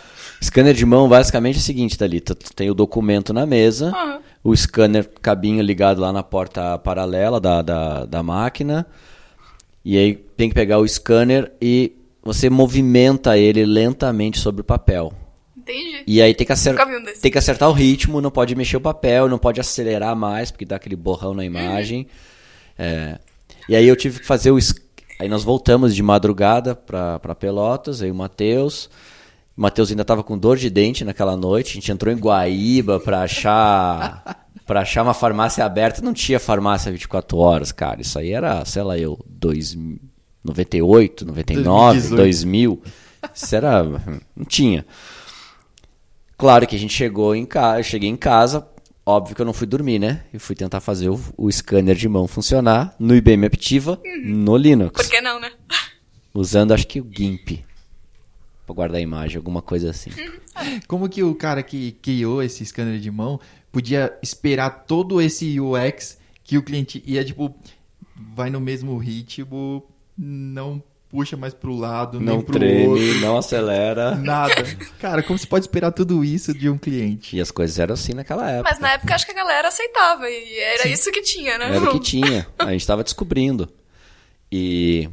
Scanner 0.43 0.73
de 0.73 0.85
mão 0.85 1.07
basicamente 1.07 1.55
é 1.55 1.59
o 1.59 1.61
seguinte, 1.61 1.97
Thalita. 1.97 2.35
Tu 2.35 2.53
tem 2.53 2.69
o 2.69 2.73
documento 2.73 3.33
na 3.33 3.45
mesa, 3.45 3.93
uhum. 3.95 4.19
O 4.43 4.55
scanner 4.55 5.09
cabinho 5.21 5.61
ligado 5.61 6.01
lá 6.01 6.11
na 6.11 6.21
porta 6.21 6.77
paralela 6.77 7.39
da, 7.39 7.61
da, 7.61 8.05
da 8.05 8.21
máquina. 8.21 8.85
E 9.85 9.97
aí 9.97 10.15
tem 10.15 10.49
que 10.49 10.55
pegar 10.55 10.79
o 10.79 10.87
scanner 10.87 11.51
e 11.61 11.93
você 12.21 12.49
movimenta 12.49 13.37
ele 13.37 13.65
lentamente 13.65 14.39
sobre 14.39 14.61
o 14.61 14.63
papel. 14.63 15.13
Entendi. 15.57 16.03
E 16.05 16.21
aí 16.21 16.33
tem 16.33 16.45
que, 16.45 16.51
acertar, 16.51 16.87
tem 17.21 17.31
que 17.31 17.37
acertar 17.37 17.69
o 17.69 17.73
ritmo, 17.73 18.19
não 18.19 18.29
pode 18.29 18.53
mexer 18.53 18.75
o 18.75 18.81
papel, 18.81 19.29
não 19.29 19.37
pode 19.37 19.61
acelerar 19.61 20.15
mais, 20.15 20.51
porque 20.51 20.65
dá 20.65 20.75
aquele 20.75 20.95
borrão 20.95 21.33
na 21.33 21.45
imagem. 21.45 22.01
Uhum. 22.01 22.05
É. 22.85 23.19
E 23.69 23.75
aí 23.75 23.87
eu 23.87 23.95
tive 23.95 24.19
que 24.19 24.25
fazer 24.25 24.51
o. 24.51 24.57
Aí 25.19 25.29
nós 25.29 25.43
voltamos 25.43 25.95
de 25.95 26.03
madrugada 26.03 26.75
para 26.75 27.35
Pelotas, 27.35 28.01
aí 28.01 28.11
o 28.11 28.15
Matheus. 28.15 28.89
O 29.55 29.61
Matheus 29.61 29.91
ainda 29.91 30.01
estava 30.01 30.23
com 30.23 30.37
dor 30.37 30.57
de 30.57 30.69
dente 30.69 31.05
naquela 31.05 31.37
noite. 31.37 31.71
A 31.71 31.73
gente 31.75 31.91
entrou 31.91 32.13
em 32.13 32.17
Guaíba 32.17 32.99
para 32.99 33.21
achar 33.21 34.43
para 34.65 34.81
achar 34.81 35.03
uma 35.03 35.13
farmácia 35.13 35.63
aberta. 35.63 36.01
Não 36.01 36.13
tinha 36.13 36.39
farmácia 36.39 36.91
24 36.91 37.37
horas, 37.37 37.71
cara. 37.71 38.01
Isso 38.01 38.17
aí 38.17 38.31
era, 38.31 38.65
sei 38.65 38.81
lá, 38.81 38.97
eu, 38.97 39.19
dois, 39.27 39.77
98, 40.43 41.25
99, 41.25 42.09
2018. 42.09 42.15
2000. 42.15 42.81
Isso 43.33 43.55
era. 43.55 43.83
Não 44.35 44.45
tinha. 44.45 44.85
Claro 46.35 46.67
que 46.67 46.75
a 46.75 46.79
gente 46.79 46.93
chegou 46.93 47.35
em 47.35 47.45
casa, 47.45 47.79
eu 47.79 47.83
cheguei 47.83 48.09
em 48.09 48.17
casa, 48.17 48.67
óbvio 49.05 49.35
que 49.35 49.41
eu 49.41 49.45
não 49.45 49.53
fui 49.53 49.67
dormir, 49.67 49.99
né? 49.99 50.23
Eu 50.33 50.39
fui 50.39 50.55
tentar 50.55 50.81
fazer 50.81 51.07
o, 51.07 51.19
o 51.37 51.49
scanner 51.49 51.95
de 51.95 52.09
mão 52.09 52.27
funcionar 52.27 52.93
no 52.99 53.15
IBM 53.15 53.45
Aptiva, 53.45 53.99
uhum. 54.03 54.21
no 54.25 54.57
Linux. 54.57 55.01
Por 55.01 55.09
que 55.09 55.21
não, 55.21 55.39
né? 55.39 55.51
Usando 56.33 56.73
acho 56.73 56.87
que 56.87 56.99
o 56.99 57.07
GIMP 57.09 57.63
para 58.65 58.75
guardar 58.75 58.97
a 58.97 59.01
imagem, 59.01 59.37
alguma 59.37 59.61
coisa 59.61 59.89
assim. 59.89 60.11
Como 60.87 61.09
que 61.09 61.23
o 61.23 61.35
cara 61.35 61.61
que 61.61 61.93
criou 61.93 62.41
esse 62.41 62.65
scanner 62.65 62.99
de 62.99 63.11
mão 63.11 63.39
podia 63.71 64.17
esperar 64.21 64.85
todo 64.85 65.21
esse 65.21 65.59
UX 65.59 66.17
que 66.43 66.57
o 66.57 66.63
cliente 66.63 67.01
ia, 67.05 67.23
tipo, 67.23 67.55
vai 68.15 68.49
no 68.49 68.59
mesmo 68.59 68.97
ritmo, 68.97 69.83
não 70.17 70.81
puxa 71.09 71.37
mais 71.37 71.53
pro 71.53 71.75
lado, 71.75 72.19
não 72.19 72.37
nem 72.37 72.41
pro 72.43 72.53
treme, 72.53 72.87
outro. 72.87 73.21
não 73.21 73.37
acelera. 73.37 74.15
Nada. 74.17 74.55
Cara, 74.99 75.21
como 75.21 75.37
você 75.37 75.45
pode 75.45 75.65
esperar 75.65 75.91
tudo 75.91 76.23
isso 76.23 76.53
de 76.53 76.67
um 76.67 76.77
cliente? 76.77 77.37
E 77.37 77.41
as 77.41 77.51
coisas 77.51 77.77
eram 77.77 77.93
assim 77.93 78.13
naquela 78.13 78.49
época. 78.49 78.69
Mas 78.71 78.79
na 78.79 78.93
época 78.93 79.13
acho 79.13 79.25
que 79.25 79.31
a 79.31 79.35
galera 79.35 79.67
aceitava 79.67 80.27
e 80.27 80.59
era 80.59 80.83
Sim. 80.83 80.91
isso 80.91 81.11
que 81.11 81.21
tinha, 81.21 81.57
né? 81.59 81.75
Era 81.75 81.83
o 81.83 81.91
que 81.91 81.99
tinha. 82.01 82.47
A 82.57 82.71
gente 82.71 82.87
tava 82.87 83.03
descobrindo. 83.03 83.69
E... 84.51 85.07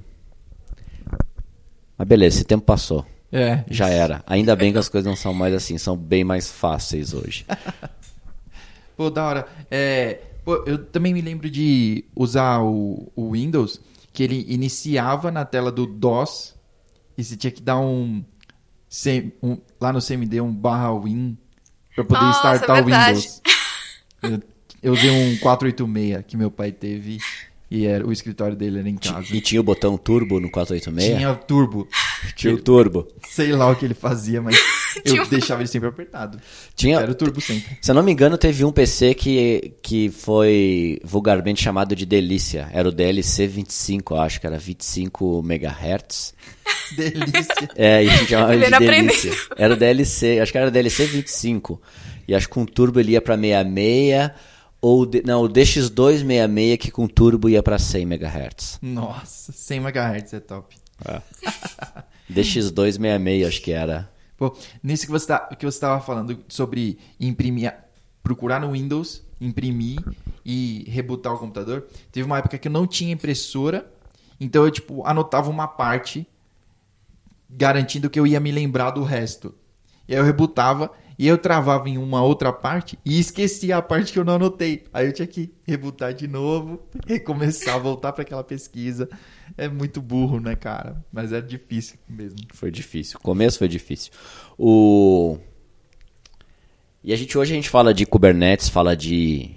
Mas 1.98 2.08
beleza, 2.08 2.36
esse 2.36 2.44
tempo 2.44 2.64
passou. 2.64 3.04
É. 3.32 3.64
Já 3.70 3.88
era. 3.88 4.22
Ainda 4.26 4.56
bem 4.56 4.72
que 4.72 4.78
as 4.78 4.88
coisas 4.88 5.08
não 5.08 5.16
são 5.16 5.32
mais 5.32 5.54
assim, 5.54 5.78
são 5.78 5.96
bem 5.96 6.24
mais 6.24 6.50
fáceis 6.50 7.14
hoje. 7.14 7.46
pô, 8.96 9.10
da 9.10 9.24
hora. 9.24 9.46
É, 9.70 10.20
pô, 10.44 10.62
eu 10.66 10.84
também 10.84 11.14
me 11.14 11.20
lembro 11.20 11.48
de 11.48 12.04
usar 12.14 12.60
o, 12.60 13.10
o 13.14 13.32
Windows, 13.32 13.80
que 14.12 14.22
ele 14.22 14.44
iniciava 14.48 15.30
na 15.30 15.44
tela 15.44 15.70
do 15.70 15.86
DOS 15.86 16.54
e 17.16 17.22
você 17.22 17.36
tinha 17.36 17.50
que 17.50 17.62
dar 17.62 17.78
um, 17.78 18.24
um 19.42 19.58
lá 19.80 19.92
no 19.92 20.00
CMD 20.00 20.40
um 20.40 20.52
barra 20.52 20.92
win 20.98 21.36
para 21.94 22.04
poder 22.04 22.20
Nossa, 22.20 22.54
startar 22.54 22.78
é 22.78 22.82
o 22.82 22.84
Windows. 22.84 23.42
Eu, 24.22 24.42
eu 24.82 24.92
usei 24.92 25.10
um 25.10 25.38
486 25.38 26.24
que 26.26 26.36
meu 26.36 26.50
pai 26.50 26.72
teve 26.72 27.18
e 27.70 27.86
era, 27.86 28.04
o 28.04 28.10
escritório 28.10 28.56
dele 28.56 28.80
era 28.80 28.88
em 28.88 28.96
casa. 28.96 29.34
E 29.34 29.40
tinha 29.40 29.60
o 29.60 29.64
botão 29.64 29.96
turbo 29.96 30.40
no 30.40 30.50
486? 30.50 31.16
Tinha 31.16 31.30
o 31.30 31.36
turbo. 31.36 31.88
Tinha 32.34 32.54
o 32.54 32.58
turbo. 32.58 33.06
Sei 33.28 33.52
lá 33.52 33.70
o 33.70 33.76
que 33.76 33.84
ele 33.84 33.94
fazia, 33.94 34.40
mas 34.40 34.56
eu 35.04 35.26
deixava 35.26 35.62
ele 35.62 35.68
sempre 35.68 35.88
apertado. 35.88 36.40
Tinha, 36.74 36.98
era 36.98 37.10
o 37.10 37.14
turbo 37.14 37.40
sempre. 37.40 37.78
Se 37.80 37.90
eu 37.90 37.94
não 37.94 38.02
me 38.02 38.12
engano, 38.12 38.36
teve 38.36 38.64
um 38.64 38.72
PC 38.72 39.14
que, 39.14 39.74
que 39.82 40.10
foi 40.10 41.00
vulgarmente 41.04 41.62
chamado 41.62 41.94
de 41.94 42.04
Delícia. 42.04 42.68
Era 42.72 42.88
o 42.88 42.92
DLC 42.92 43.46
25, 43.46 44.14
acho 44.16 44.40
que 44.40 44.46
era 44.46 44.58
25 44.58 45.42
MHz. 45.44 46.34
Delícia. 46.96 47.70
É, 47.76 48.02
e 48.02 48.10
chamava 48.26 48.56
de 48.56 48.78
Delícia. 48.78 49.32
Era 49.56 49.74
o 49.74 49.76
DLC, 49.76 50.40
acho 50.40 50.52
que 50.52 50.58
era 50.58 50.68
o 50.68 50.70
DLC 50.70 51.06
25. 51.06 51.80
E 52.26 52.34
acho 52.34 52.48
que 52.48 52.54
com 52.54 52.64
turbo 52.64 53.00
ele 53.00 53.12
ia 53.12 53.20
pra 53.20 53.36
66 53.36 54.30
ou 54.80 55.08
não, 55.24 55.42
o 55.42 55.48
DX266 55.48 56.78
que 56.78 56.90
com 56.90 57.06
turbo 57.06 57.48
ia 57.48 57.62
para 57.62 57.78
100 57.78 58.02
MHz. 58.02 58.78
Nossa, 58.80 59.52
100 59.52 59.78
MHz 59.78 60.32
é 60.34 60.40
top. 60.40 60.74
É. 61.04 61.20
DX266 62.34 63.46
acho 63.46 63.62
que 63.62 63.72
era. 63.72 64.10
Pô, 64.36 64.56
nisso 64.82 65.04
que 65.04 65.12
você, 65.12 65.26
tá, 65.26 65.38
que 65.38 65.66
você 65.66 65.78
tava 65.78 66.00
falando 66.00 66.38
sobre 66.48 66.98
imprimir, 67.18 67.74
procurar 68.22 68.60
no 68.60 68.72
Windows, 68.72 69.22
imprimir 69.40 69.98
e 70.44 70.84
rebootar 70.88 71.34
o 71.34 71.38
computador, 71.38 71.86
teve 72.10 72.24
uma 72.24 72.38
época 72.38 72.56
que 72.58 72.68
eu 72.68 72.72
não 72.72 72.86
tinha 72.86 73.12
impressora, 73.12 73.92
então 74.40 74.64
eu, 74.64 74.70
tipo, 74.70 75.06
anotava 75.06 75.50
uma 75.50 75.68
parte 75.68 76.26
garantindo 77.50 78.08
que 78.08 78.18
eu 78.18 78.26
ia 78.26 78.40
me 78.40 78.50
lembrar 78.50 78.92
do 78.92 79.02
resto. 79.02 79.54
E 80.08 80.14
aí 80.14 80.20
eu 80.20 80.24
rebutava 80.24 80.90
e 81.20 81.26
eu 81.26 81.36
travava 81.36 81.86
em 81.86 81.98
uma 81.98 82.22
outra 82.22 82.50
parte 82.50 82.98
e 83.04 83.20
esquecia 83.20 83.76
a 83.76 83.82
parte 83.82 84.10
que 84.10 84.18
eu 84.18 84.24
não 84.24 84.36
anotei. 84.36 84.84
Aí 84.90 85.06
eu 85.06 85.12
tinha 85.12 85.26
que 85.28 85.52
rebutar 85.66 86.14
de 86.14 86.26
novo, 86.26 86.80
recomeçar, 87.06 87.78
voltar 87.78 88.10
para 88.12 88.22
aquela 88.22 88.42
pesquisa. 88.42 89.06
É 89.54 89.68
muito 89.68 90.00
burro, 90.00 90.40
né, 90.40 90.56
cara? 90.56 91.04
Mas 91.12 91.30
é 91.30 91.42
difícil 91.42 91.98
mesmo. 92.08 92.38
Foi 92.54 92.70
difícil. 92.70 93.18
O 93.18 93.22
começo 93.22 93.58
foi 93.58 93.68
difícil. 93.68 94.10
O... 94.58 95.36
E 97.04 97.12
a 97.12 97.16
gente 97.16 97.36
hoje 97.36 97.52
a 97.52 97.56
gente 97.56 97.68
fala 97.68 97.92
de 97.92 98.06
Kubernetes, 98.06 98.70
fala 98.70 98.96
de. 98.96 99.50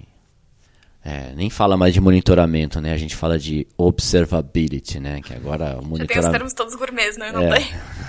é, 1.02 1.32
nem 1.34 1.48
fala 1.48 1.78
mais 1.78 1.94
de 1.94 2.00
monitoramento, 2.00 2.78
né? 2.78 2.92
A 2.92 2.98
gente 2.98 3.16
fala 3.16 3.38
de 3.38 3.66
observability, 3.78 5.00
né? 5.00 5.22
Que 5.22 5.32
agora 5.32 5.64
o 5.64 5.68
Já 5.68 5.72
tem 5.72 5.80
os 5.82 5.88
monitoramento. 5.88 6.30
termos 6.32 6.52
todos 6.52 6.74
gourmets, 6.74 7.16
né? 7.16 7.32
Não 7.32 7.40
É. 7.42 7.54
tem? 7.58 7.66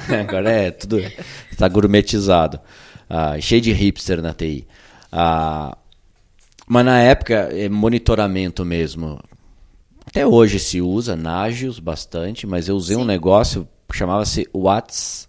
Agora 0.19 0.49
é 0.51 0.71
tudo. 0.71 0.99
Está 1.49 1.69
gourmetizado. 1.69 2.59
Ah, 3.09 3.39
cheio 3.39 3.61
de 3.61 3.71
hipster 3.71 4.21
na 4.21 4.33
TI. 4.33 4.67
Ah, 5.11 5.77
mas 6.67 6.85
na 6.85 6.99
época, 6.99 7.33
é 7.51 7.69
monitoramento 7.69 8.65
mesmo. 8.65 9.19
Até 10.05 10.25
hoje 10.25 10.59
se 10.59 10.81
usa 10.81 11.15
Nagios 11.15 11.79
bastante, 11.79 12.47
mas 12.47 12.67
eu 12.67 12.75
usei 12.75 12.95
um 12.95 13.05
negócio 13.05 13.67
que 13.89 13.97
chamava-se 13.97 14.47
Whats. 14.53 15.27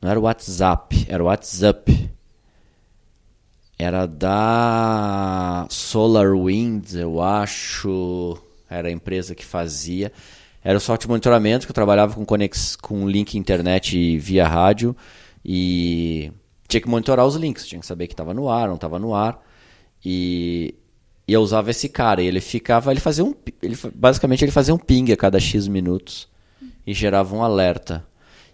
Não 0.00 0.10
era 0.10 0.20
WhatsApp, 0.20 1.06
era 1.08 1.22
WhatsApp. 1.22 2.10
Era 3.78 4.06
da 4.06 5.66
SolarWinds, 5.70 6.94
eu 6.94 7.20
acho. 7.22 8.38
Era 8.68 8.88
a 8.88 8.92
empresa 8.92 9.34
que 9.34 9.44
fazia. 9.44 10.12
Era 10.62 10.76
o 10.76 10.80
software 10.80 11.06
de 11.06 11.08
monitoramento 11.08 11.66
que 11.66 11.70
eu 11.70 11.74
trabalhava 11.74 12.14
com, 12.14 12.24
conex, 12.24 12.76
com 12.76 13.08
link 13.08 13.38
internet 13.38 14.18
via 14.18 14.46
rádio 14.46 14.94
e 15.42 16.30
tinha 16.70 16.80
que 16.80 16.88
monitorar 16.88 17.26
os 17.26 17.34
links, 17.34 17.66
tinha 17.66 17.80
que 17.80 17.86
saber 17.86 18.06
que 18.06 18.14
estava 18.14 18.32
no 18.32 18.48
ar, 18.48 18.68
não 18.68 18.76
estava 18.76 18.98
no 18.98 19.14
ar. 19.14 19.44
E, 20.04 20.74
e 21.28 21.32
eu 21.32 21.40
usava 21.40 21.70
esse 21.70 21.88
cara, 21.88 22.22
e 22.22 22.26
ele 22.26 22.40
ficava, 22.40 22.90
ele 22.90 23.00
fazia 23.00 23.24
um, 23.24 23.34
ele, 23.62 23.76
basicamente 23.94 24.44
ele 24.44 24.52
fazia 24.52 24.74
um 24.74 24.78
ping 24.78 25.12
a 25.12 25.16
cada 25.16 25.38
X 25.38 25.68
minutos 25.68 26.28
e 26.86 26.94
gerava 26.94 27.34
um 27.34 27.42
alerta. 27.42 28.06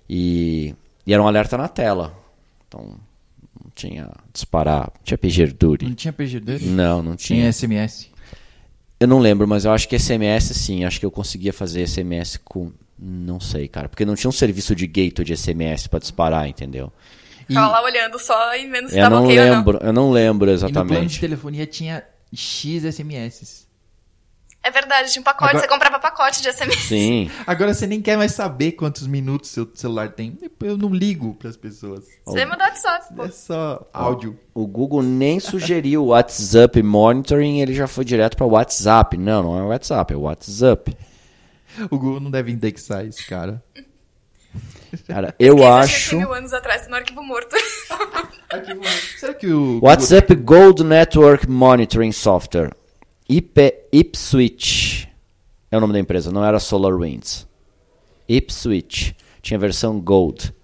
E, 0.08 0.74
e 1.06 1.12
era 1.12 1.22
um 1.22 1.28
alerta 1.28 1.56
na 1.56 1.68
tela. 1.68 2.16
Então 2.66 2.98
não 3.62 3.70
tinha 3.74 4.10
disparar, 4.32 4.92
não 4.94 5.04
tinha 5.04 5.18
PagerDuty. 5.18 5.86
Não 5.86 5.94
tinha 5.94 6.12
PGD? 6.12 6.58
Não, 6.66 7.02
não 7.02 7.16
tinha. 7.16 7.40
Tinha 7.40 7.52
SMS. 7.52 8.10
Eu 8.98 9.06
não 9.06 9.18
lembro, 9.18 9.46
mas 9.46 9.64
eu 9.64 9.72
acho 9.72 9.88
que 9.88 9.98
SMS 9.98 10.44
sim. 10.54 10.84
Acho 10.84 10.98
que 10.98 11.06
eu 11.06 11.10
conseguia 11.10 11.52
fazer 11.52 11.86
SMS 11.86 12.38
com. 12.42 12.72
Não 12.98 13.38
sei, 13.38 13.68
cara. 13.68 13.88
Porque 13.88 14.06
não 14.06 14.14
tinha 14.14 14.28
um 14.28 14.32
serviço 14.32 14.74
de 14.74 14.86
gateway 14.86 15.24
de 15.24 15.36
SMS 15.36 15.86
pra 15.86 15.98
disparar, 15.98 16.48
entendeu? 16.48 16.90
E, 17.48 17.54
Tava 17.54 17.68
lá 17.68 17.82
olhando 17.82 18.18
só 18.18 18.54
e 18.56 18.68
vendo 18.68 18.88
se 18.88 18.96
Eu 18.98 19.02
tava 19.04 19.16
não 19.16 19.24
ok 19.24 19.38
ou 19.38 19.46
não. 19.46 19.54
lembro, 19.56 19.78
eu 19.82 19.92
não 19.92 20.10
lembro 20.10 20.50
e 20.50 20.52
no 20.54 20.58
plano 20.58 20.72
de 20.72 20.78
exatamente. 20.78 21.20
telefonia 21.20 21.66
tinha 21.66 22.04
X 22.34 22.82
SMS. 22.84 23.66
É 24.62 24.70
verdade, 24.72 25.12
tinha 25.12 25.20
um 25.20 25.24
pacote, 25.24 25.50
Agora- 25.50 25.60
você 25.64 25.68
comprava 25.72 25.98
pacote 26.00 26.42
de 26.42 26.48
SMS. 26.52 26.88
Sim. 26.88 27.30
Agora 27.46 27.72
você 27.72 27.86
nem 27.86 28.02
quer 28.02 28.16
mais 28.16 28.32
saber 28.32 28.72
quantos 28.72 29.06
minutos 29.06 29.50
seu 29.50 29.70
celular 29.76 30.08
tem. 30.10 30.36
Eu 30.60 30.76
não 30.76 30.92
ligo 30.92 31.34
pras 31.36 31.56
pessoas. 31.56 32.04
Você 32.24 32.44
manda 32.44 32.64
WhatsApp, 32.64 33.14
pô. 33.14 33.24
É 33.26 33.28
só 33.30 33.88
áudio. 33.92 34.36
O 34.52 34.66
Google 34.66 35.02
nem 35.04 35.38
sugeriu 35.38 36.02
o 36.02 36.06
WhatsApp 36.08 36.82
monitoring, 36.82 37.60
ele 37.60 37.74
já 37.74 37.86
foi 37.86 38.04
direto 38.04 38.36
para 38.36 38.44
WhatsApp. 38.44 39.16
Não, 39.16 39.40
não 39.44 39.56
é 39.56 39.62
WhatsApp, 39.62 40.12
é 40.12 40.16
WhatsApp. 40.16 40.96
O 41.88 41.96
Google 41.96 42.18
não 42.18 42.30
deve 42.32 42.50
indexar 42.50 43.06
isso, 43.06 43.24
cara. 43.28 43.62
Cara, 45.06 45.34
eu 45.38 45.56
Esqueci, 45.56 46.14
acho. 46.14 46.16
mil 46.18 46.32
anos 46.32 46.52
atrás, 46.52 46.88
no 46.88 46.94
arquivo 46.96 47.22
morto. 47.22 47.56
Será 49.18 49.34
que 49.34 49.46
o 49.48 49.80
WhatsApp 49.82 50.34
Gold 50.34 50.84
Network 50.84 51.48
Monitoring 51.48 52.12
Software. 52.12 52.74
IP, 53.28 53.74
Ipswitch 53.92 55.06
é 55.70 55.76
o 55.76 55.80
nome 55.80 55.92
da 55.92 55.98
empresa, 55.98 56.30
não 56.30 56.44
era 56.44 56.58
SolarWinds. 56.60 57.46
Ipswitch. 58.28 59.12
Tinha 59.42 59.58
a 59.58 59.60
versão 59.60 60.00
Gold. 60.00 60.54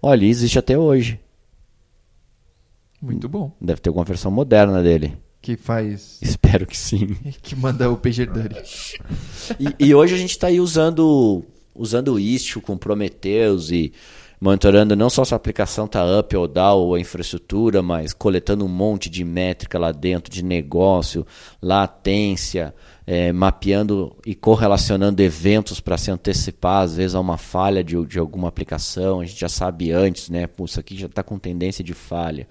Olha, 0.00 0.24
existe 0.26 0.58
até 0.58 0.78
hoje. 0.78 1.20
Muito 3.00 3.28
bom. 3.28 3.52
Deve 3.60 3.80
ter 3.80 3.88
alguma 3.90 4.04
versão 4.04 4.30
moderna 4.30 4.82
dele. 4.82 5.16
Que 5.42 5.56
faz. 5.56 6.18
Espero 6.22 6.66
que 6.66 6.76
sim. 6.76 7.14
Que 7.42 7.56
manda 7.56 7.90
o 7.90 7.96
PagerDuty. 7.96 8.98
E, 9.58 9.86
e 9.86 9.94
hoje 9.94 10.14
a 10.14 10.18
gente 10.18 10.30
está 10.30 10.46
aí 10.46 10.60
usando, 10.60 11.44
usando 11.74 12.14
o 12.14 12.20
Istio 12.20 12.60
com 12.60 12.76
Prometheus 12.76 13.70
e 13.70 13.92
monitorando 14.40 14.94
não 14.94 15.08
só 15.08 15.24
se 15.24 15.32
a 15.32 15.36
aplicação 15.36 15.86
está 15.86 16.04
up 16.18 16.36
ou 16.36 16.46
down 16.46 16.78
ou 16.78 16.94
a 16.94 17.00
infraestrutura, 17.00 17.82
mas 17.82 18.12
coletando 18.12 18.64
um 18.64 18.68
monte 18.68 19.08
de 19.08 19.24
métrica 19.24 19.78
lá 19.78 19.90
dentro 19.90 20.30
de 20.30 20.44
negócio, 20.44 21.26
latência, 21.62 22.74
eh, 23.06 23.32
mapeando 23.32 24.14
e 24.26 24.34
correlacionando 24.34 25.22
eventos 25.22 25.80
para 25.80 25.96
se 25.96 26.10
antecipar, 26.10 26.82
às 26.82 26.96
vezes, 26.96 27.14
a 27.14 27.20
uma 27.20 27.38
falha 27.38 27.82
de, 27.82 28.02
de 28.04 28.18
alguma 28.18 28.48
aplicação. 28.48 29.20
A 29.20 29.24
gente 29.24 29.40
já 29.40 29.48
sabe 29.48 29.92
antes, 29.92 30.28
né? 30.28 30.46
Pô, 30.46 30.66
isso 30.66 30.78
aqui 30.78 30.96
já 30.96 31.06
está 31.06 31.22
com 31.22 31.38
tendência 31.38 31.82
de 31.82 31.94
falha. 31.94 32.46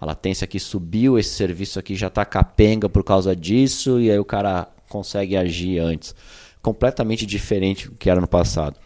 A 0.00 0.06
latência 0.06 0.44
aqui 0.44 0.58
subiu, 0.58 1.18
esse 1.18 1.30
serviço 1.30 1.78
aqui 1.78 1.94
já 1.94 2.06
está 2.06 2.24
capenga 2.24 2.88
por 2.88 3.04
causa 3.04 3.34
disso, 3.34 4.00
e 4.00 4.10
aí 4.10 4.18
o 4.18 4.24
cara 4.24 4.68
consegue 4.88 5.36
agir 5.36 5.78
antes. 5.78 6.14
Completamente 6.62 7.24
diferente 7.24 7.88
do 7.88 7.96
que 7.96 8.10
era 8.10 8.20
no 8.20 8.28
passado. 8.28 8.76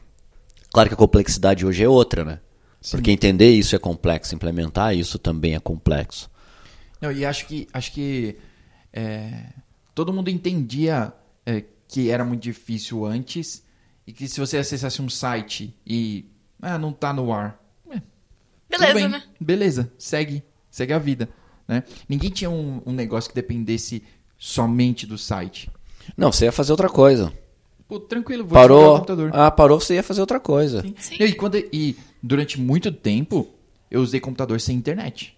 Claro 0.73 0.89
que 0.89 0.95
a 0.95 0.99
complexidade 0.99 1.67
hoje 1.67 1.83
é 1.83 1.89
outra, 1.89 2.25
né? 2.25 2.41
Porque 2.91 3.11
entender 3.11 3.51
isso 3.51 3.77
é 3.77 3.79
complexo, 3.79 4.35
implementar 4.35 4.95
isso 4.97 5.19
também 5.19 5.55
é 5.55 5.61
complexo. 5.61 6.31
Não, 7.01 7.13
e 7.13 7.25
acho 7.25 7.47
que, 7.47 7.69
acho 7.73 7.93
que 7.93 8.37
é, 8.93 9.47
todo 9.95 10.13
mundo 10.13 10.29
entendia 10.29 11.13
é, 11.47 11.65
que 11.87 12.11
era 12.11 12.25
muito 12.25 12.43
difícil 12.43 13.05
antes 13.05 13.65
e 14.07 14.13
que 14.13 14.27
se 14.29 14.41
você 14.41 14.57
acessasse 14.59 15.01
um 15.01 15.09
site 15.09 15.77
e 15.87 16.27
ah, 16.61 16.79
não 16.79 16.93
tá 16.93 17.13
no 17.13 17.33
ar. 17.33 17.61
é, 17.91 18.01
Beleza, 18.69 18.95
bem, 18.95 19.09
né? 19.09 19.23
Beleza, 19.41 19.93
segue, 19.97 20.43
segue 20.71 20.93
a 20.93 20.99
vida. 20.99 21.29
Né? 21.69 21.85
Ninguém 22.09 22.31
tinha 22.31 22.51
um, 22.51 22.83
um 22.85 22.93
negócio 22.93 23.31
que 23.31 23.35
dependesse 23.35 24.03
somente 24.39 25.07
do 25.07 25.17
site. 25.17 25.71
Não, 26.17 26.33
você 26.33 26.47
ia 26.47 26.53
fazer 26.53 26.73
outra 26.73 26.89
coisa. 26.89 27.33
Pô, 27.93 28.01
tranquilo, 28.01 28.43
vou 28.47 28.59
desligar 28.59 28.65
o 28.65 28.81
Parou. 28.81 28.95
computador. 28.95 29.31
Ah, 29.35 29.51
parou, 29.51 29.79
você 29.79 29.97
ia 29.97 30.03
fazer 30.03 30.23
outra 30.23 30.41
coisa. 30.41 30.83
Sim. 30.99 31.17
E, 31.21 31.33
quando, 31.35 31.57
e 31.57 31.95
durante 32.23 32.59
muito 32.59 32.91
tempo 32.91 33.47
eu 33.91 34.01
usei 34.01 34.19
computador 34.19 34.59
sem 34.63 34.75
internet. 34.75 35.37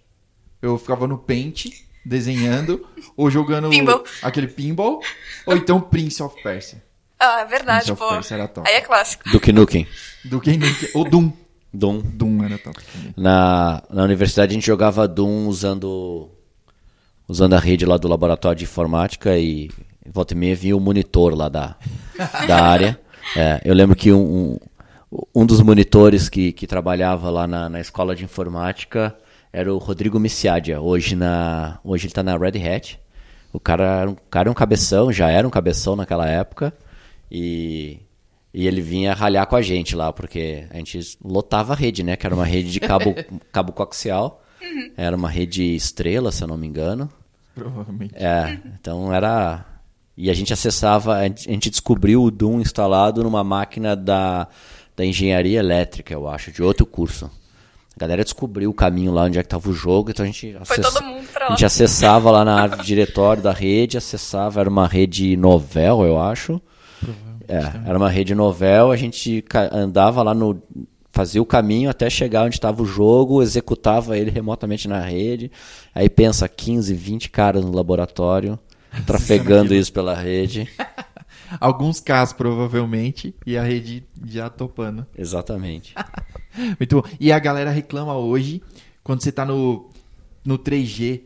Eu 0.62 0.78
ficava 0.78 1.08
no 1.08 1.18
Paint 1.18 1.66
desenhando 2.06 2.86
ou 3.16 3.28
jogando 3.28 3.70
Pinball. 3.70 4.04
aquele 4.22 4.46
pinball 4.46 5.00
ou 5.44 5.56
então 5.56 5.80
Prince 5.80 6.22
of 6.22 6.40
Persia. 6.44 6.80
Ah, 7.18 7.40
é 7.40 7.44
verdade, 7.44 7.86
Prince 7.86 7.92
of 7.92 8.02
pô. 8.02 8.08
Persia 8.10 8.36
era 8.36 8.46
top. 8.46 8.68
Aí 8.70 8.76
é 8.76 8.80
clássico. 8.80 9.28
Duke 9.30 9.50
Nukem. 9.50 9.88
Do 10.24 10.40
que 10.40 10.56
ou 10.94 11.02
Doom. 11.10 11.32
Doom. 11.72 12.02
Doom 12.04 12.44
era 12.44 12.56
top 12.56 12.80
também. 12.84 13.14
Na, 13.16 13.82
na 13.90 14.04
universidade 14.04 14.52
a 14.52 14.54
gente 14.54 14.66
jogava 14.66 15.08
Doom 15.08 15.48
usando 15.48 16.30
usando 17.26 17.54
a 17.54 17.58
rede 17.58 17.84
lá 17.84 17.96
do 17.96 18.06
laboratório 18.06 18.58
de 18.58 18.64
informática 18.64 19.36
e 19.36 19.70
volta 20.10 20.34
e 20.34 20.36
meia 20.36 20.54
vinha 20.56 20.76
o 20.76 20.80
monitor 20.80 21.34
lá 21.34 21.48
da, 21.48 21.76
da 22.46 22.62
área. 22.64 23.00
É, 23.36 23.58
eu 23.64 23.74
lembro 23.74 23.96
que 23.96 24.12
um, 24.12 24.58
um, 25.34 25.46
dos 25.46 25.58
monitores 25.62 26.28
que, 26.28 26.52
que 26.52 26.66
trabalhava 26.66 27.30
lá 27.30 27.46
na, 27.46 27.70
na 27.70 27.80
escola 27.80 28.14
de 28.14 28.22
informática 28.22 29.16
era 29.50 29.72
o 29.74 29.78
Rodrigo 29.78 30.20
Missiadia. 30.20 30.78
Hoje, 30.78 31.16
na, 31.16 31.80
hoje 31.82 32.04
ele 32.04 32.10
está 32.10 32.22
na 32.22 32.36
Red 32.36 32.58
Hat. 32.62 33.00
O 33.50 33.58
cara, 33.58 34.00
era 34.02 34.10
um- 34.10 34.12
o 34.12 34.28
cara 34.30 34.48
é 34.48 34.52
um 34.52 34.54
cabeção, 34.54 35.10
já 35.10 35.30
era 35.30 35.48
um 35.48 35.50
cabeção 35.50 35.96
naquela 35.96 36.28
época. 36.28 36.72
E, 37.30 38.00
e 38.52 38.66
ele 38.66 38.82
vinha 38.82 39.14
ralhar 39.14 39.46
com 39.46 39.56
a 39.56 39.62
gente 39.62 39.96
lá, 39.96 40.12
porque 40.12 40.66
a 40.70 40.76
gente 40.76 41.16
lotava 41.24 41.72
a 41.72 41.76
rede, 41.76 42.02
né? 42.02 42.16
Que 42.16 42.26
era 42.26 42.34
uma 42.34 42.44
rede 42.44 42.70
de 42.70 42.78
cabo, 42.78 43.14
cabo 43.50 43.72
coaxial. 43.72 44.44
Era 44.98 45.16
uma 45.16 45.30
rede 45.30 45.74
estrela, 45.74 46.30
se 46.30 46.44
eu 46.44 46.48
não 46.48 46.58
me 46.58 46.66
engano. 46.66 47.10
Provavelmente. 47.54 48.14
É, 48.16 48.58
então 48.78 49.12
era. 49.14 49.64
E 50.16 50.30
a 50.30 50.34
gente 50.34 50.52
acessava, 50.52 51.16
a 51.18 51.24
gente 51.28 51.70
descobriu 51.70 52.22
o 52.22 52.30
Doom 52.30 52.60
instalado 52.60 53.22
numa 53.24 53.42
máquina 53.42 53.96
da, 53.96 54.46
da 54.96 55.04
engenharia 55.04 55.58
elétrica, 55.58 56.14
eu 56.14 56.28
acho, 56.28 56.52
de 56.52 56.62
outro 56.62 56.86
curso. 56.86 57.30
A 57.96 58.00
galera 58.00 58.22
descobriu 58.24 58.70
o 58.70 58.74
caminho 58.74 59.12
lá 59.12 59.22
onde 59.24 59.38
é 59.38 59.42
que 59.42 59.46
estava 59.46 59.68
o 59.68 59.72
jogo, 59.72 60.10
então 60.10 60.24
a 60.24 60.26
gente 60.26 60.52
Foi 60.64 60.76
acessa- 60.78 60.98
todo 61.00 61.04
mundo 61.04 61.26
pra 61.32 61.46
A 61.46 61.50
gente 61.50 61.64
acessava 61.64 62.30
lá 62.30 62.44
na 62.44 62.60
árvore 62.62 62.80
de 62.82 62.86
diretório 62.86 63.42
da 63.42 63.52
rede, 63.52 63.96
acessava, 63.98 64.60
era 64.60 64.68
uma 64.70 64.86
rede 64.86 65.36
novel, 65.36 66.04
eu 66.04 66.20
acho. 66.20 66.60
É, 67.46 67.88
era 67.88 67.98
uma 67.98 68.08
rede 68.08 68.34
novel, 68.34 68.90
a 68.90 68.96
gente 68.96 69.44
andava 69.72 70.22
lá 70.22 70.32
no. 70.34 70.60
fazia 71.12 71.42
o 71.42 71.46
caminho 71.46 71.90
até 71.90 72.08
chegar 72.10 72.44
onde 72.46 72.56
estava 72.56 72.82
o 72.82 72.86
jogo, 72.86 73.42
executava 73.42 74.16
ele 74.18 74.30
remotamente 74.30 74.88
na 74.88 75.00
rede. 75.00 75.50
Aí 75.94 76.08
pensa 76.08 76.48
15, 76.48 76.92
20 76.94 77.30
caras 77.30 77.64
no 77.64 77.70
laboratório, 77.72 78.58
trafegando 79.06 79.74
isso 79.74 79.92
pela 79.92 80.14
rede. 80.14 80.70
Alguns 81.60 82.00
casos, 82.00 82.32
provavelmente, 82.34 83.34
e 83.46 83.56
a 83.56 83.62
rede 83.62 84.06
já 84.26 84.48
topando. 84.48 85.06
Exatamente. 85.16 85.94
Muito 86.78 87.00
bom. 87.00 87.08
E 87.20 87.32
a 87.32 87.38
galera 87.38 87.70
reclama 87.70 88.16
hoje, 88.16 88.62
quando 89.02 89.22
você 89.22 89.30
tá 89.30 89.44
no, 89.44 89.90
no 90.44 90.58
3G 90.58 91.22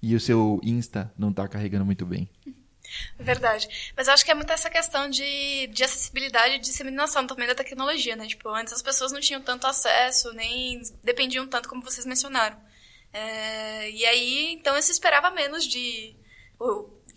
e 0.00 0.14
o 0.14 0.20
seu 0.20 0.60
Insta 0.62 1.12
não 1.18 1.32
tá 1.32 1.46
carregando 1.48 1.84
muito 1.84 2.06
bem. 2.06 2.28
Verdade. 3.18 3.92
Mas 3.96 4.06
eu 4.06 4.14
acho 4.14 4.24
que 4.24 4.30
é 4.30 4.34
muito 4.34 4.52
essa 4.52 4.70
questão 4.70 5.10
de, 5.10 5.66
de 5.66 5.84
acessibilidade 5.84 6.54
e 6.54 6.58
disseminação 6.58 7.26
também 7.26 7.46
da 7.46 7.54
tecnologia, 7.54 8.16
né? 8.16 8.26
Tipo, 8.26 8.48
antes 8.48 8.72
as 8.72 8.82
pessoas 8.82 9.12
não 9.12 9.20
tinham 9.20 9.40
tanto 9.40 9.66
acesso, 9.66 10.32
nem 10.32 10.80
dependiam 11.02 11.46
tanto 11.46 11.68
como 11.68 11.82
vocês 11.82 12.06
mencionaram. 12.06 12.56
É, 13.12 13.90
e 13.90 14.04
aí, 14.06 14.52
então, 14.52 14.76
eu 14.76 14.82
se 14.82 14.92
esperava 14.92 15.30
menos 15.30 15.66
de, 15.66 16.14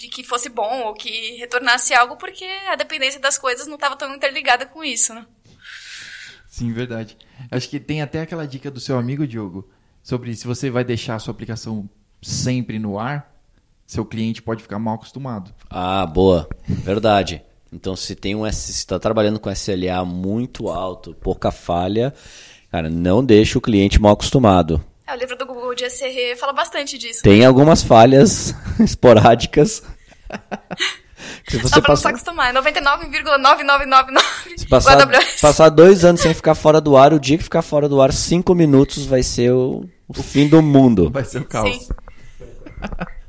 de 0.02 0.08
que 0.08 0.24
fosse 0.24 0.50
bom 0.50 0.82
ou 0.84 0.94
que 0.94 1.36
retornasse 1.38 1.94
algo, 1.94 2.18
porque 2.18 2.46
a 2.70 2.76
dependência 2.76 3.20
das 3.20 3.38
coisas 3.38 3.68
não 3.68 3.76
estava 3.76 3.96
tão 3.96 4.14
interligada 4.16 4.66
com 4.66 4.84
isso, 4.84 5.14
né? 5.14 5.26
Sim, 6.50 6.74
verdade. 6.74 7.18
Acho 7.50 7.70
que 7.70 7.80
tem 7.80 8.02
até 8.02 8.22
aquela 8.22 8.48
dica 8.48 8.72
do 8.72 8.80
seu 8.80 8.98
amigo 8.98 9.28
Diogo 9.28 9.70
sobre 10.04 10.36
se 10.36 10.48
você 10.48 10.70
vai 10.70 10.84
deixar 10.84 11.16
a 11.16 11.20
sua 11.20 11.32
aplicação 11.32 11.90
sempre 12.22 12.80
no 12.80 13.00
ar, 13.00 13.32
seu 13.86 14.06
cliente 14.06 14.42
pode 14.42 14.62
ficar 14.62 14.80
mal 14.80 14.96
acostumado. 14.96 15.54
Ah, 15.70 16.06
boa. 16.06 16.50
Verdade. 16.68 17.44
Então, 17.72 17.96
se 17.96 18.16
tem 18.16 18.36
um 18.36 18.52
se 18.52 18.72
está 18.72 19.00
trabalhando 19.00 19.40
com 19.40 19.50
SLA 19.50 20.04
muito 20.04 20.68
alto, 20.68 21.14
pouca 21.14 21.52
falha, 21.52 22.14
cara, 22.70 22.90
não 22.90 23.24
deixe 23.24 23.58
o 23.58 23.62
cliente 23.62 24.02
mal 24.02 24.14
acostumado. 24.14 24.84
É, 25.12 25.16
o 25.16 25.18
livro 25.18 25.36
do 25.36 25.46
Google 25.46 25.76
de 25.76 25.90
SRE 25.90 26.36
fala 26.38 26.54
bastante 26.54 26.98
disso. 26.98 27.22
Tem 27.22 27.46
algumas 27.46 27.84
falhas 27.84 28.56
esporádicas. 28.80 29.84
que 31.46 31.52
se 31.60 31.60
Só 31.60 31.68
você 31.68 31.82
pra 31.82 31.90
não 31.90 31.96
se 31.98 32.04
passar, 32.04 32.10
acostumar. 32.10 32.56
É 32.56 32.60
99,9999. 32.60 34.58
se 34.58 34.68
passar, 34.68 35.08
passar 35.42 35.70
dois 35.70 36.06
anos 36.06 36.22
sem 36.22 36.34
ficar 36.34 36.56
fora 36.56 36.80
do 36.80 36.96
ar, 36.96 37.14
o 37.14 37.20
dia 37.20 37.38
que 37.38 37.44
ficar 37.44 37.62
fora 37.62 37.90
do 37.90 38.02
ar, 38.02 38.14
cinco 38.14 38.56
minutos 38.56 39.06
vai 39.06 39.22
ser 39.22 39.52
o, 39.52 39.84
o 40.08 40.14
fim 40.14 40.48
do 40.48 40.62
mundo. 40.62 41.10
Vai 41.12 41.26
ser 41.26 41.42
o 41.42 41.46
caos. 41.46 41.76
Sim. 41.76 41.90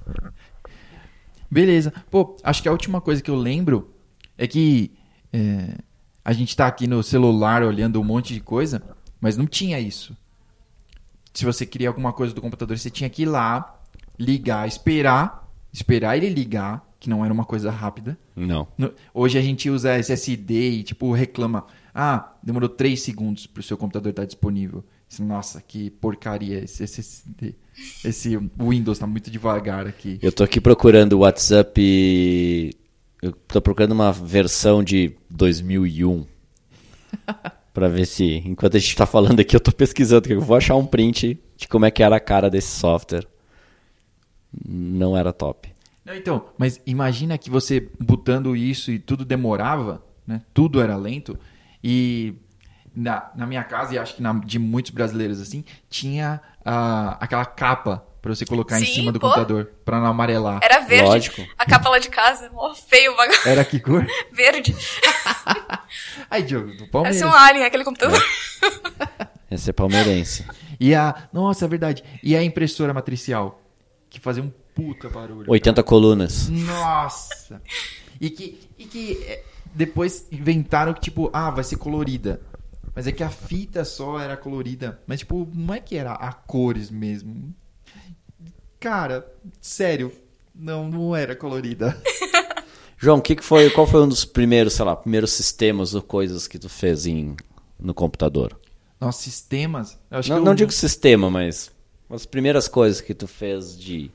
Beleza. 1.50 1.92
Pô, 2.10 2.36
acho 2.44 2.62
que 2.62 2.68
a 2.68 2.72
última 2.72 3.00
coisa 3.00 3.20
que 3.20 3.30
eu 3.30 3.36
lembro 3.36 3.92
é 4.38 4.46
que 4.46 4.92
é, 5.32 5.78
a 6.24 6.32
gente 6.32 6.56
tá 6.56 6.66
aqui 6.68 6.86
no 6.86 7.02
celular 7.02 7.64
olhando 7.64 8.00
um 8.00 8.04
monte 8.04 8.32
de 8.32 8.40
coisa, 8.40 8.80
mas 9.20 9.36
não 9.36 9.46
tinha 9.46 9.80
isso. 9.80 10.16
Se 11.32 11.44
você 11.44 11.64
queria 11.66 11.88
alguma 11.88 12.12
coisa 12.12 12.34
do 12.34 12.40
computador, 12.40 12.76
você 12.78 12.90
tinha 12.90 13.08
que 13.08 13.22
ir 13.22 13.26
lá, 13.26 13.80
ligar, 14.18 14.66
esperar, 14.68 15.50
esperar 15.72 16.16
ele 16.16 16.28
ligar, 16.28 16.86
que 17.00 17.08
não 17.10 17.24
era 17.24 17.32
uma 17.32 17.44
coisa 17.44 17.70
rápida. 17.70 18.18
Não. 18.36 18.68
No- 18.76 18.92
Hoje 19.14 19.38
a 19.38 19.42
gente 19.42 19.68
usa 19.70 19.94
SSD 19.98 20.70
e, 20.70 20.82
tipo, 20.82 21.10
reclama. 21.12 21.66
Ah, 21.94 22.32
demorou 22.42 22.68
3 22.68 23.00
segundos 23.00 23.46
pro 23.46 23.62
seu 23.62 23.76
computador 23.76 24.10
estar 24.10 24.24
disponível. 24.24 24.84
Isso, 25.08 25.22
Nossa, 25.24 25.60
que 25.60 25.90
porcaria 25.90 26.62
esse 26.64 26.84
SSD. 26.84 27.54
Esse 28.04 28.36
Windows 28.58 28.98
tá 28.98 29.06
muito 29.06 29.30
devagar 29.30 29.86
aqui. 29.86 30.18
Eu 30.22 30.32
tô 30.32 30.44
aqui 30.44 30.60
procurando 30.60 31.14
o 31.14 31.18
WhatsApp. 31.20 32.70
Eu 33.22 33.32
tô 33.32 33.60
procurando 33.60 33.92
uma 33.92 34.12
versão 34.12 34.82
de 34.82 35.14
2001. 35.30 36.26
pra 37.72 37.88
ver 37.88 38.06
se. 38.06 38.42
Enquanto 38.46 38.76
a 38.76 38.80
gente 38.80 38.96
tá 38.96 39.06
falando 39.06 39.40
aqui, 39.40 39.56
eu 39.56 39.60
tô 39.60 39.72
pesquisando. 39.72 40.28
que 40.28 40.34
Eu 40.34 40.40
vou 40.40 40.56
achar 40.56 40.76
um 40.76 40.86
print 40.86 41.38
de 41.56 41.68
como 41.68 41.84
é 41.84 41.90
que 41.90 42.02
era 42.02 42.16
a 42.16 42.20
cara 42.20 42.50
desse 42.50 42.68
software. 42.68 43.26
Não 44.66 45.16
era 45.16 45.32
top. 45.32 45.72
Não, 46.04 46.14
então, 46.14 46.46
mas 46.58 46.80
imagina 46.84 47.38
que 47.38 47.48
você 47.48 47.88
botando 47.98 48.56
isso 48.56 48.90
e 48.90 48.98
tudo 48.98 49.24
demorava, 49.24 50.02
né? 50.26 50.42
Tudo 50.52 50.80
era 50.80 50.96
lento. 50.96 51.38
E 51.82 52.34
na, 52.94 53.30
na 53.34 53.46
minha 53.46 53.64
casa, 53.64 53.94
e 53.94 53.98
acho 53.98 54.16
que 54.16 54.22
na, 54.22 54.32
de 54.32 54.58
muitos 54.58 54.90
brasileiros 54.90 55.40
assim, 55.40 55.64
tinha 55.88 56.40
ah, 56.64 57.16
aquela 57.20 57.44
capa 57.44 58.04
pra 58.22 58.34
você 58.34 58.46
colocar 58.46 58.80
em 58.80 58.86
Sim, 58.86 58.94
cima 58.94 59.12
do 59.12 59.18
pô. 59.18 59.26
computador, 59.26 59.72
pra 59.84 59.98
não 59.98 60.06
amarelar. 60.06 60.60
Era 60.62 60.78
verde. 60.80 61.08
Lógico. 61.08 61.44
A 61.58 61.66
capa 61.66 61.88
lá 61.90 61.98
de 61.98 62.08
casa. 62.08 62.48
Mó 62.50 62.72
feio 62.72 63.12
o 63.12 63.16
bagulho. 63.16 63.38
Era 63.44 63.64
que 63.64 63.80
cor? 63.80 64.06
Verde. 64.32 64.74
Aí, 66.30 66.42
Diogo, 66.44 66.68
do 66.76 66.86
Parece 66.88 67.20
Palmeiras. 67.20 67.22
um 67.22 67.32
alien 67.32 67.64
aquele 67.66 67.84
computador. 67.84 68.22
Esse 69.50 69.70
é 69.70 69.72
palmeirense. 69.72 70.46
E 70.80 70.94
a. 70.94 71.28
Nossa, 71.32 71.64
é 71.64 71.68
verdade. 71.68 72.02
E 72.22 72.34
a 72.34 72.42
impressora 72.42 72.94
matricial? 72.94 73.60
Que 74.08 74.20
fazia 74.20 74.42
um 74.42 74.52
puta 74.74 75.08
barulho. 75.10 75.50
80 75.50 75.82
colunas. 75.82 76.48
Nossa! 76.48 77.60
E 78.20 78.30
que, 78.30 78.60
e 78.78 78.84
que 78.86 79.22
é, 79.26 79.42
depois 79.74 80.26
inventaram 80.30 80.94
que, 80.94 81.00
tipo, 81.00 81.28
ah, 81.32 81.50
vai 81.50 81.64
ser 81.64 81.76
colorida. 81.76 82.40
Mas 82.94 83.06
é 83.06 83.12
que 83.12 83.22
a 83.22 83.28
fita 83.30 83.84
só 83.84 84.18
era 84.18 84.36
colorida. 84.36 85.00
Mas, 85.06 85.20
tipo, 85.20 85.48
não 85.52 85.74
é 85.74 85.80
que 85.80 85.96
era 85.96 86.12
a 86.12 86.32
cores 86.32 86.90
mesmo. 86.90 87.54
Cara, 88.82 89.32
sério, 89.60 90.10
não, 90.54 90.88
não 90.88 91.14
era 91.14 91.36
colorida. 91.36 91.96
João, 92.98 93.20
que 93.20 93.36
que 93.36 93.44
foi, 93.44 93.70
qual 93.70 93.86
foi 93.86 94.02
um 94.02 94.08
dos 94.08 94.24
primeiros, 94.24 94.72
sei 94.74 94.84
lá, 94.84 94.94
primeiros 94.96 95.30
sistemas 95.32 95.94
ou 95.94 96.02
coisas 96.02 96.46
que 96.48 96.58
tu 96.58 96.68
fez 96.68 97.06
em, 97.06 97.36
no 97.78 97.94
computador? 97.94 98.58
Nossa, 99.00 99.22
sistemas. 99.22 99.98
Não, 100.28 100.40
não 100.40 100.54
digo 100.54 100.72
sistema, 100.72 101.30
mas 101.30 101.70
as 102.10 102.26
primeiras 102.26 102.66
coisas 102.68 103.00
que 103.00 103.14
tu 103.14 103.26
fez 103.26 103.78
de. 103.78 104.10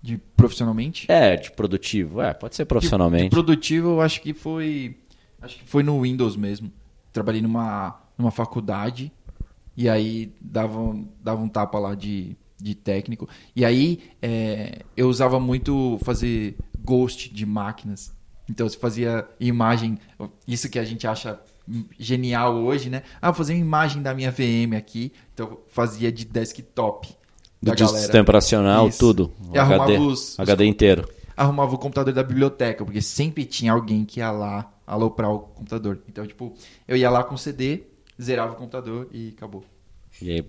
De 0.00 0.16
profissionalmente? 0.36 1.10
É, 1.10 1.36
de 1.36 1.50
produtivo. 1.52 2.20
É, 2.22 2.32
pode 2.32 2.54
ser 2.56 2.62
De- 2.62 2.66
De, 2.66 2.68
profissionalmente. 2.68 3.30
produtivo, 3.30 3.88
eu 3.90 4.00
acho 4.00 4.20
que 4.22 4.32
foi. 4.32 4.96
Acho 5.42 5.56
que 5.58 5.64
foi 5.64 5.82
no 5.82 6.00
Windows 6.02 6.36
mesmo. 6.36 6.72
Trabalhei 7.12 7.42
numa, 7.42 8.00
numa 8.16 8.30
faculdade. 8.30 9.12
E 9.76 9.88
aí 9.88 10.32
dava, 10.40 10.78
dava 11.22 11.40
um 11.42 11.48
tapa 11.48 11.78
lá 11.78 11.94
de, 11.94 12.36
de 12.60 12.74
técnico. 12.74 13.28
E 13.54 13.64
aí 13.64 14.00
é, 14.20 14.80
eu 14.96 15.08
usava 15.08 15.38
muito 15.40 15.98
fazer 16.02 16.56
ghost 16.84 17.32
de 17.32 17.46
máquinas. 17.46 18.12
Então 18.50 18.68
você 18.68 18.78
fazia 18.78 19.26
imagem. 19.38 19.98
Isso 20.46 20.68
que 20.68 20.78
a 20.78 20.84
gente 20.84 21.06
acha 21.06 21.38
genial 21.98 22.56
hoje, 22.56 22.88
né? 22.88 23.02
Ah, 23.20 23.28
vou 23.30 23.34
fazer 23.36 23.52
uma 23.54 23.60
imagem 23.60 24.02
da 24.02 24.14
minha 24.14 24.30
VM 24.30 24.74
aqui. 24.76 25.12
Então 25.34 25.58
fazia 25.68 26.10
de 26.10 26.24
desktop. 26.24 27.08
Do 27.60 27.76
sistema 27.88 28.22
operacional, 28.22 28.88
Isso. 28.88 28.98
tudo. 28.98 29.32
E 29.52 29.58
HD, 29.58 29.98
os- 29.98 30.38
HD 30.38 30.64
inteiro. 30.66 31.08
arrumava 31.36 31.74
o 31.74 31.78
computador 31.78 32.12
da 32.14 32.22
biblioteca, 32.22 32.84
porque 32.84 33.02
sempre 33.02 33.44
tinha 33.44 33.72
alguém 33.72 34.04
que 34.04 34.20
ia 34.20 34.30
lá 34.30 34.72
aloprar 34.86 35.30
o 35.32 35.40
computador. 35.40 36.00
Então, 36.08 36.26
tipo, 36.26 36.54
eu 36.86 36.96
ia 36.96 37.10
lá 37.10 37.22
com 37.24 37.34
o 37.34 37.38
CD, 37.38 37.82
zerava 38.20 38.52
o 38.52 38.56
computador 38.56 39.08
e 39.12 39.34
acabou. 39.36 39.64
E 40.22 40.30
aí 40.30 40.44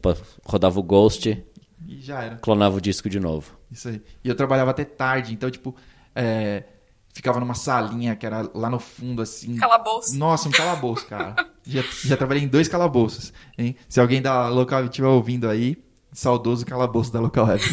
rodava 0.46 0.80
o 0.80 0.84
Ghost, 0.84 1.44
E 1.88 2.02
já 2.02 2.22
era. 2.24 2.36
clonava 2.38 2.78
o 2.78 2.82
disco 2.82 3.10
de 3.10 3.20
novo. 3.20 3.58
Isso 3.72 3.88
aí. 3.90 4.02
E 4.24 4.30
eu 4.30 4.36
trabalhava 4.36 4.72
até 4.72 4.84
tarde, 4.84 5.34
então, 5.34 5.50
tipo, 5.50 5.76
é, 6.16 6.64
ficava 7.14 7.40
numa 7.40 7.54
salinha 7.56 8.16
que 8.16 8.26
era 8.26 8.50
lá 8.54 8.70
no 8.70 8.80
fundo, 8.80 9.22
assim. 9.22 9.56
Calabouço. 9.56 10.18
Nossa, 10.18 10.48
um 10.50 10.52
calabouço, 10.52 11.06
cara. 11.06 11.36
já, 11.66 11.84
já 12.04 12.18
trabalhei 12.18 12.44
em 12.44 12.48
dois 12.48 12.68
calabouços, 12.68 13.34
hein? 13.58 13.76
Se 13.88 14.00
alguém 14.00 14.22
da 14.22 14.50
local 14.50 14.84
estiver 14.86 15.08
ouvindo 15.08 15.48
aí, 15.50 15.78
saudoso 16.12 16.66
calabouço 16.66 17.12
da 17.12 17.20
local 17.20 17.46
web. 17.48 17.64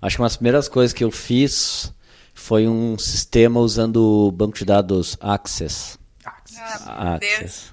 Acho 0.00 0.16
que 0.16 0.22
uma 0.22 0.28
das 0.28 0.36
primeiras 0.36 0.68
coisas 0.68 0.92
que 0.92 1.04
eu 1.04 1.10
fiz 1.10 1.94
foi 2.34 2.66
um 2.66 2.98
sistema 2.98 3.60
usando 3.60 3.96
o 4.02 4.32
banco 4.32 4.58
de 4.58 4.64
dados 4.64 5.16
Access. 5.20 5.98
Ah, 6.24 7.10
meu 7.10 7.18
Deus. 7.20 7.32
Access. 7.34 7.72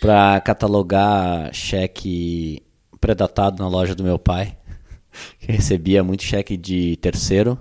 Para 0.00 0.40
catalogar 0.40 1.52
cheque 1.52 2.62
predatado 3.00 3.62
na 3.62 3.68
loja 3.68 3.94
do 3.94 4.04
meu 4.04 4.18
pai, 4.18 4.56
que 5.40 5.50
recebia 5.50 6.02
muito 6.04 6.22
cheque 6.22 6.56
de 6.56 6.96
terceiro. 6.96 7.58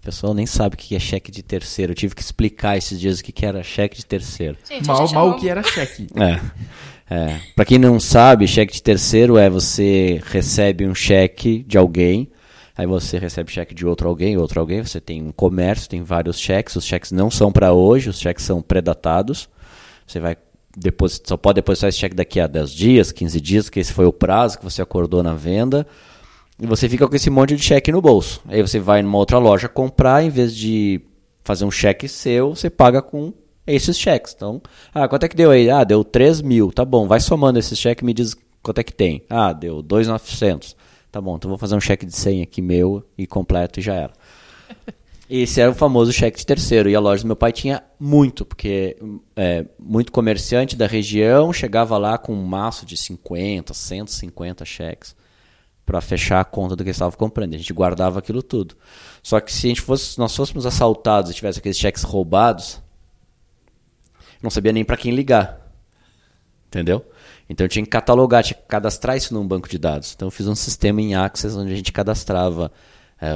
A 0.00 0.04
pessoa 0.04 0.34
nem 0.34 0.44
sabe 0.44 0.74
o 0.74 0.78
que 0.78 0.94
é 0.94 0.98
cheque 0.98 1.30
de 1.30 1.42
terceiro. 1.42 1.92
Eu 1.92 1.96
tive 1.96 2.14
que 2.14 2.20
explicar 2.20 2.76
esses 2.76 3.00
dias 3.00 3.20
o 3.20 3.24
que 3.24 3.46
era 3.46 3.62
cheque 3.62 3.96
de 3.96 4.04
terceiro. 4.04 4.58
Gente, 4.68 4.86
mal, 4.86 5.10
mal 5.12 5.28
ama- 5.28 5.38
que 5.38 5.48
era 5.48 5.62
cheque. 5.62 6.06
É. 7.08 7.14
é. 7.14 7.40
Para 7.56 7.64
quem 7.64 7.78
não 7.78 7.98
sabe, 7.98 8.46
cheque 8.46 8.74
de 8.74 8.82
terceiro 8.82 9.38
é 9.38 9.48
você 9.48 10.20
recebe 10.26 10.86
um 10.86 10.94
cheque 10.94 11.64
de 11.66 11.78
alguém, 11.78 12.30
aí 12.76 12.86
você 12.86 13.18
recebe 13.18 13.50
cheque 13.50 13.74
de 13.74 13.86
outro 13.86 14.06
alguém, 14.06 14.36
outro 14.36 14.60
alguém, 14.60 14.82
você 14.82 15.00
tem 15.00 15.22
um 15.22 15.32
comércio, 15.32 15.88
tem 15.88 16.02
vários 16.02 16.38
cheques, 16.38 16.76
os 16.76 16.84
cheques 16.84 17.10
não 17.10 17.30
são 17.30 17.50
para 17.50 17.72
hoje, 17.72 18.10
os 18.10 18.20
cheques 18.20 18.44
são 18.44 18.60
predatados. 18.60 19.48
Você 20.06 20.20
vai 20.20 20.36
depositar, 20.76 21.28
só 21.28 21.36
pode 21.36 21.56
depositar 21.56 21.88
esse 21.88 21.98
cheque 21.98 22.14
daqui 22.14 22.40
a 22.40 22.46
10 22.46 22.70
dias, 22.70 23.12
15 23.12 23.40
dias, 23.40 23.70
que 23.70 23.80
esse 23.80 23.92
foi 23.92 24.06
o 24.06 24.12
prazo 24.12 24.58
que 24.58 24.64
você 24.64 24.82
acordou 24.82 25.22
na 25.22 25.34
venda. 25.34 25.86
E 26.58 26.66
você 26.66 26.88
fica 26.88 27.06
com 27.08 27.16
esse 27.16 27.30
monte 27.30 27.56
de 27.56 27.62
cheque 27.62 27.90
no 27.90 28.00
bolso. 28.00 28.40
Aí 28.46 28.62
você 28.62 28.78
vai 28.78 29.02
numa 29.02 29.18
outra 29.18 29.38
loja 29.38 29.68
comprar, 29.68 30.22
em 30.22 30.30
vez 30.30 30.54
de 30.54 31.00
fazer 31.42 31.64
um 31.64 31.70
cheque 31.70 32.08
seu, 32.08 32.54
você 32.54 32.70
paga 32.70 33.02
com 33.02 33.32
esses 33.66 33.98
cheques. 33.98 34.32
Então, 34.36 34.62
ah, 34.94 35.08
quanto 35.08 35.24
é 35.24 35.28
que 35.28 35.36
deu 35.36 35.50
aí? 35.50 35.68
Ah, 35.68 35.84
deu 35.84 36.04
3 36.04 36.42
mil. 36.42 36.72
Tá 36.72 36.84
bom, 36.84 37.06
vai 37.06 37.20
somando 37.20 37.58
esses 37.58 37.78
cheques 37.78 38.02
e 38.02 38.04
me 38.04 38.14
diz 38.14 38.36
quanto 38.62 38.78
é 38.78 38.84
que 38.84 38.92
tem. 38.92 39.24
Ah, 39.28 39.52
deu 39.52 39.82
2,900. 39.82 40.76
Tá 41.10 41.20
bom, 41.20 41.36
então 41.36 41.48
vou 41.48 41.58
fazer 41.58 41.76
um 41.76 41.80
cheque 41.80 42.06
de 42.06 42.16
100 42.16 42.42
aqui 42.42 42.60
meu 42.60 43.04
e 43.16 43.26
completo 43.26 43.78
e 43.78 43.82
já 43.82 43.94
era. 43.94 44.12
Esse 45.28 45.60
era 45.60 45.70
o 45.70 45.74
famoso 45.74 46.12
cheque 46.12 46.38
de 46.38 46.46
terceiro. 46.46 46.88
E 46.88 46.94
a 46.94 47.00
loja 47.00 47.22
do 47.22 47.26
meu 47.26 47.36
pai 47.36 47.52
tinha 47.52 47.82
muito, 47.98 48.44
porque 48.44 48.96
é, 49.34 49.64
muito 49.78 50.12
comerciante 50.12 50.76
da 50.76 50.86
região 50.86 51.52
chegava 51.52 51.96
lá 51.96 52.18
com 52.18 52.34
um 52.34 52.44
maço 52.44 52.84
de 52.84 52.96
50, 52.96 53.72
150 53.72 54.64
cheques 54.64 55.16
para 55.84 56.00
fechar 56.00 56.40
a 56.40 56.44
conta 56.44 56.74
do 56.74 56.82
que 56.82 56.88
eles 56.88 56.96
estavam 56.96 57.16
comprando. 57.16 57.54
A 57.54 57.58
gente 57.58 57.72
guardava 57.72 58.18
aquilo 58.18 58.42
tudo. 58.42 58.76
Só 59.22 59.40
que 59.40 59.52
se 59.52 59.66
a 59.66 59.68
gente 59.68 59.80
fosse, 59.80 60.18
nós 60.18 60.34
fôssemos 60.34 60.66
assaltados 60.66 61.30
e 61.30 61.34
tivesse 61.34 61.58
aqueles 61.58 61.78
cheques 61.78 62.02
roubados, 62.02 62.82
não 64.42 64.50
sabia 64.50 64.72
nem 64.72 64.84
para 64.84 64.96
quem 64.96 65.14
ligar. 65.14 65.60
Entendeu? 66.66 67.04
Então 67.48 67.64
eu 67.64 67.68
tinha 67.68 67.84
que 67.84 67.90
catalogar, 67.90 68.42
tinha 68.42 68.58
que 68.58 68.66
cadastrar 68.66 69.16
isso 69.16 69.32
num 69.32 69.46
banco 69.46 69.68
de 69.68 69.78
dados. 69.78 70.12
Então 70.14 70.28
eu 70.28 70.30
fiz 70.30 70.46
um 70.46 70.54
sistema 70.54 71.00
em 71.00 71.14
Access 71.14 71.56
onde 71.56 71.72
a 71.72 71.76
gente 71.76 71.92
cadastrava 71.92 72.72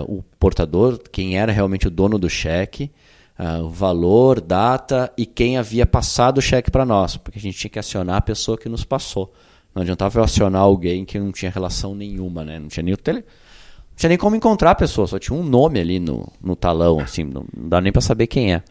o 0.07 0.23
portador, 0.39 0.99
quem 1.11 1.39
era 1.39 1.53
realmente 1.53 1.87
o 1.87 1.91
dono 1.91 2.19
do 2.19 2.29
cheque, 2.29 2.91
é, 3.39 3.59
o 3.59 3.69
valor, 3.69 4.41
data 4.41 5.13
e 5.17 5.25
quem 5.25 5.57
havia 5.57 5.87
passado 5.87 6.39
o 6.39 6.43
cheque 6.43 6.71
para 6.71 6.85
nós, 6.85 7.17
porque 7.17 7.39
a 7.39 7.43
gente 7.43 7.57
tinha 7.57 7.71
que 7.71 7.79
acionar 7.79 8.17
a 8.17 8.21
pessoa 8.21 8.59
que 8.59 8.69
nos 8.69 8.85
passou. 8.85 9.33
Não 9.75 9.83
adiantava 9.83 10.19
eu 10.19 10.25
acionar 10.25 10.63
alguém 10.63 11.05
que 11.05 11.19
não 11.19 11.31
tinha 11.31 11.51
relação 11.51 11.95
nenhuma, 11.95 12.45
né? 12.45 12.59
Não 12.59 12.69
tinha 12.69 12.83
nem 12.83 12.95
o 12.95 12.97
tele... 12.97 13.21
Não 13.21 13.97
tinha 14.01 14.09
nem 14.09 14.19
como 14.19 14.37
encontrar 14.37 14.73
a 14.73 14.75
pessoa, 14.77 15.07
só 15.09 15.19
tinha 15.19 15.37
um 15.37 15.43
nome 15.43 15.81
ali 15.81 15.99
no, 15.99 16.31
no 16.41 16.55
talão, 16.55 17.01
assim, 17.01 17.25
não, 17.25 17.45
não 17.57 17.69
dá 17.69 17.81
nem 17.81 17.93
para 17.93 18.01
saber 18.01 18.29
quem 18.29 18.55
é. 18.55 18.63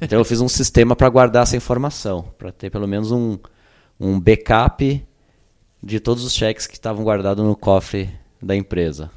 Então 0.00 0.18
eu 0.18 0.24
fiz 0.24 0.40
um 0.40 0.48
sistema 0.48 0.94
para 0.94 1.08
guardar 1.08 1.42
essa 1.42 1.56
informação, 1.56 2.24
para 2.38 2.52
ter 2.52 2.70
pelo 2.70 2.86
menos 2.86 3.10
um, 3.10 3.36
um 3.98 4.18
backup 4.18 5.04
de 5.82 6.00
todos 6.00 6.24
os 6.24 6.32
cheques 6.32 6.66
que 6.66 6.74
estavam 6.74 7.04
guardados 7.04 7.44
no 7.44 7.56
cofre 7.56 8.10
da 8.40 8.56
empresa. 8.56 9.10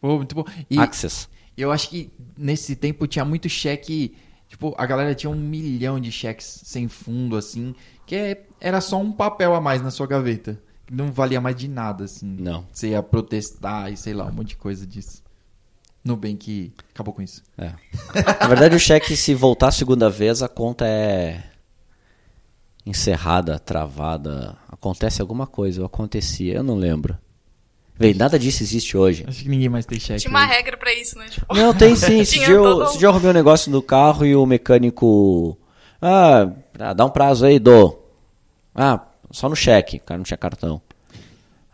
Pô, 0.00 0.16
muito 0.16 0.34
bom. 0.34 0.44
E 0.70 0.78
Access. 0.78 1.28
eu 1.56 1.70
acho 1.72 1.88
que 1.90 2.10
nesse 2.36 2.76
tempo 2.76 3.06
tinha 3.06 3.24
muito 3.24 3.48
cheque. 3.48 4.14
Tipo, 4.48 4.74
a 4.78 4.86
galera 4.86 5.14
tinha 5.14 5.28
um 5.28 5.36
milhão 5.36 6.00
de 6.00 6.10
cheques 6.10 6.62
sem 6.64 6.88
fundo, 6.88 7.36
assim, 7.36 7.74
que 8.06 8.14
é- 8.16 8.42
era 8.60 8.80
só 8.80 8.98
um 8.98 9.12
papel 9.12 9.54
a 9.54 9.60
mais 9.60 9.82
na 9.82 9.90
sua 9.90 10.06
gaveta. 10.06 10.58
Que 10.86 10.94
não 10.94 11.12
valia 11.12 11.40
mais 11.40 11.54
de 11.54 11.68
nada, 11.68 12.04
assim. 12.04 12.26
Não. 12.40 12.64
Você 12.72 12.88
ia 12.90 13.02
protestar 13.02 13.92
e 13.92 13.96
sei 13.96 14.14
lá, 14.14 14.24
um 14.26 14.32
monte 14.32 14.48
de 14.50 14.56
coisa 14.56 14.86
disso. 14.86 15.22
Nubank 16.02 16.72
acabou 16.94 17.12
com 17.12 17.20
isso. 17.20 17.42
É. 17.58 17.74
Na 18.40 18.46
verdade, 18.48 18.74
o 18.74 18.78
cheque, 18.80 19.14
se 19.14 19.34
voltar 19.34 19.68
a 19.68 19.72
segunda 19.72 20.08
vez, 20.08 20.42
a 20.42 20.48
conta 20.48 20.86
é 20.86 21.44
encerrada, 22.86 23.58
travada. 23.58 24.56
Acontece 24.70 25.20
alguma 25.20 25.46
coisa, 25.46 25.80
ou 25.82 25.86
acontecia, 25.86 26.54
eu 26.54 26.62
não 26.62 26.76
lembro. 26.76 27.18
Vê, 27.98 28.14
nada 28.14 28.38
disso 28.38 28.62
existe 28.62 28.96
hoje. 28.96 29.24
Acho 29.26 29.42
que 29.42 29.48
ninguém 29.48 29.68
mais 29.68 29.84
tem 29.84 29.98
cheque. 29.98 30.20
Tinha 30.20 30.30
uma 30.30 30.44
hoje. 30.44 30.52
regra 30.52 30.76
pra 30.76 30.92
isso, 30.94 31.18
né? 31.18 31.26
Tipo, 31.28 31.54
Não, 31.56 31.74
tem 31.74 31.96
sim. 31.96 32.20
Esse 32.20 32.38
dia, 32.38 32.50
eu, 32.50 32.62
todo- 32.62 32.84
esse 32.84 32.98
dia 32.98 33.06
eu 33.06 33.10
arrumei 33.10 33.30
um 33.30 33.34
negócio 33.34 33.70
no 33.72 33.82
carro 33.82 34.24
e 34.24 34.36
o 34.36 34.46
mecânico. 34.46 35.58
Ah, 36.00 36.48
ah, 36.78 36.92
dá 36.92 37.04
um 37.04 37.10
prazo 37.10 37.44
aí, 37.44 37.58
dou. 37.58 38.14
Ah, 38.74 39.04
só 39.32 39.48
no 39.48 39.56
cheque. 39.56 39.96
O 39.96 40.00
cara 40.00 40.18
não 40.18 40.24
tinha 40.24 40.36
cartão. 40.36 40.80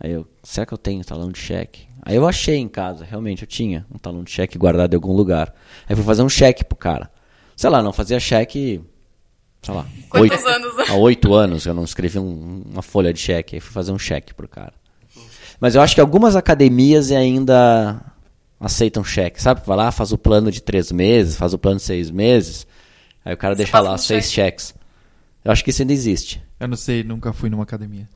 Aí 0.01 0.13
eu, 0.13 0.27
será 0.43 0.65
que 0.67 0.73
eu 0.73 0.79
tenho 0.79 1.05
talão 1.05 1.31
de 1.31 1.39
cheque? 1.39 1.87
Aí 2.03 2.17
eu 2.17 2.27
achei 2.27 2.57
em 2.57 2.69
casa, 2.69 3.05
realmente 3.05 3.43
eu 3.43 3.47
tinha 3.49 3.87
um 3.95 3.99
talão 3.99 4.23
de 4.25 4.31
cheque 4.31 4.59
guardado 4.59 4.93
em 4.93 4.97
algum 4.97 5.13
lugar. 5.13 5.55
Aí 5.89 5.95
fui 5.97 6.05
fazer 6.05 6.23
um 6.23 6.29
cheque 6.29 6.65
pro 6.65 6.77
cara. 6.77 7.11
Sei 7.57 7.69
lá, 7.71 7.83
não 7.83 7.93
fazia 7.93 8.19
cheque, 8.21 8.83
sei 9.63 9.75
lá, 9.75 9.87
Quantos 10.11 10.31
oito- 10.45 10.49
anos, 10.49 10.77
né? 10.77 10.85
há 10.89 10.95
oito 10.95 11.33
anos 11.35 11.65
eu 11.67 11.73
não 11.73 11.85
escrevi 11.85 12.19
um- 12.19 12.63
uma 12.71 12.83
folha 12.83 13.13
de 13.13 13.21
cheque. 13.21 13.55
Aí 13.57 13.61
fui 13.61 13.73
fazer 13.73 13.93
um 13.93 13.99
cheque 13.99 14.35
pro 14.35 14.49
cara. 14.49 14.73
Mas 15.65 15.75
eu 15.75 15.81
acho 15.81 15.95
que 15.95 16.01
algumas 16.03 16.37
academias 16.37 17.11
ainda 17.11 17.99
aceitam 18.61 19.03
cheque, 19.03 19.41
sabe? 19.41 19.63
Vai 19.65 19.79
lá, 19.79 19.91
faz 19.91 20.13
o 20.13 20.19
plano 20.19 20.51
de 20.51 20.61
três 20.61 20.93
meses, 20.93 21.39
faz 21.39 21.55
o 21.55 21.59
plano 21.59 21.79
de 21.79 21.85
seis 21.85 22.11
meses. 22.11 22.67
Aí 23.25 23.33
o 23.33 23.37
cara 23.39 23.55
Você 23.55 23.63
deixa 23.63 23.81
lá 23.81 23.95
um 23.95 23.97
seis 23.97 24.31
cheque. 24.31 24.61
cheques. 24.61 24.75
Eu 25.43 25.51
acho 25.51 25.65
que 25.65 25.71
isso 25.71 25.81
ainda 25.81 25.95
existe. 25.95 26.45
Eu 26.61 26.69
não 26.69 26.77
sei, 26.77 27.03
nunca 27.03 27.33
fui 27.33 27.49
numa 27.49 27.63
academia. 27.63 28.07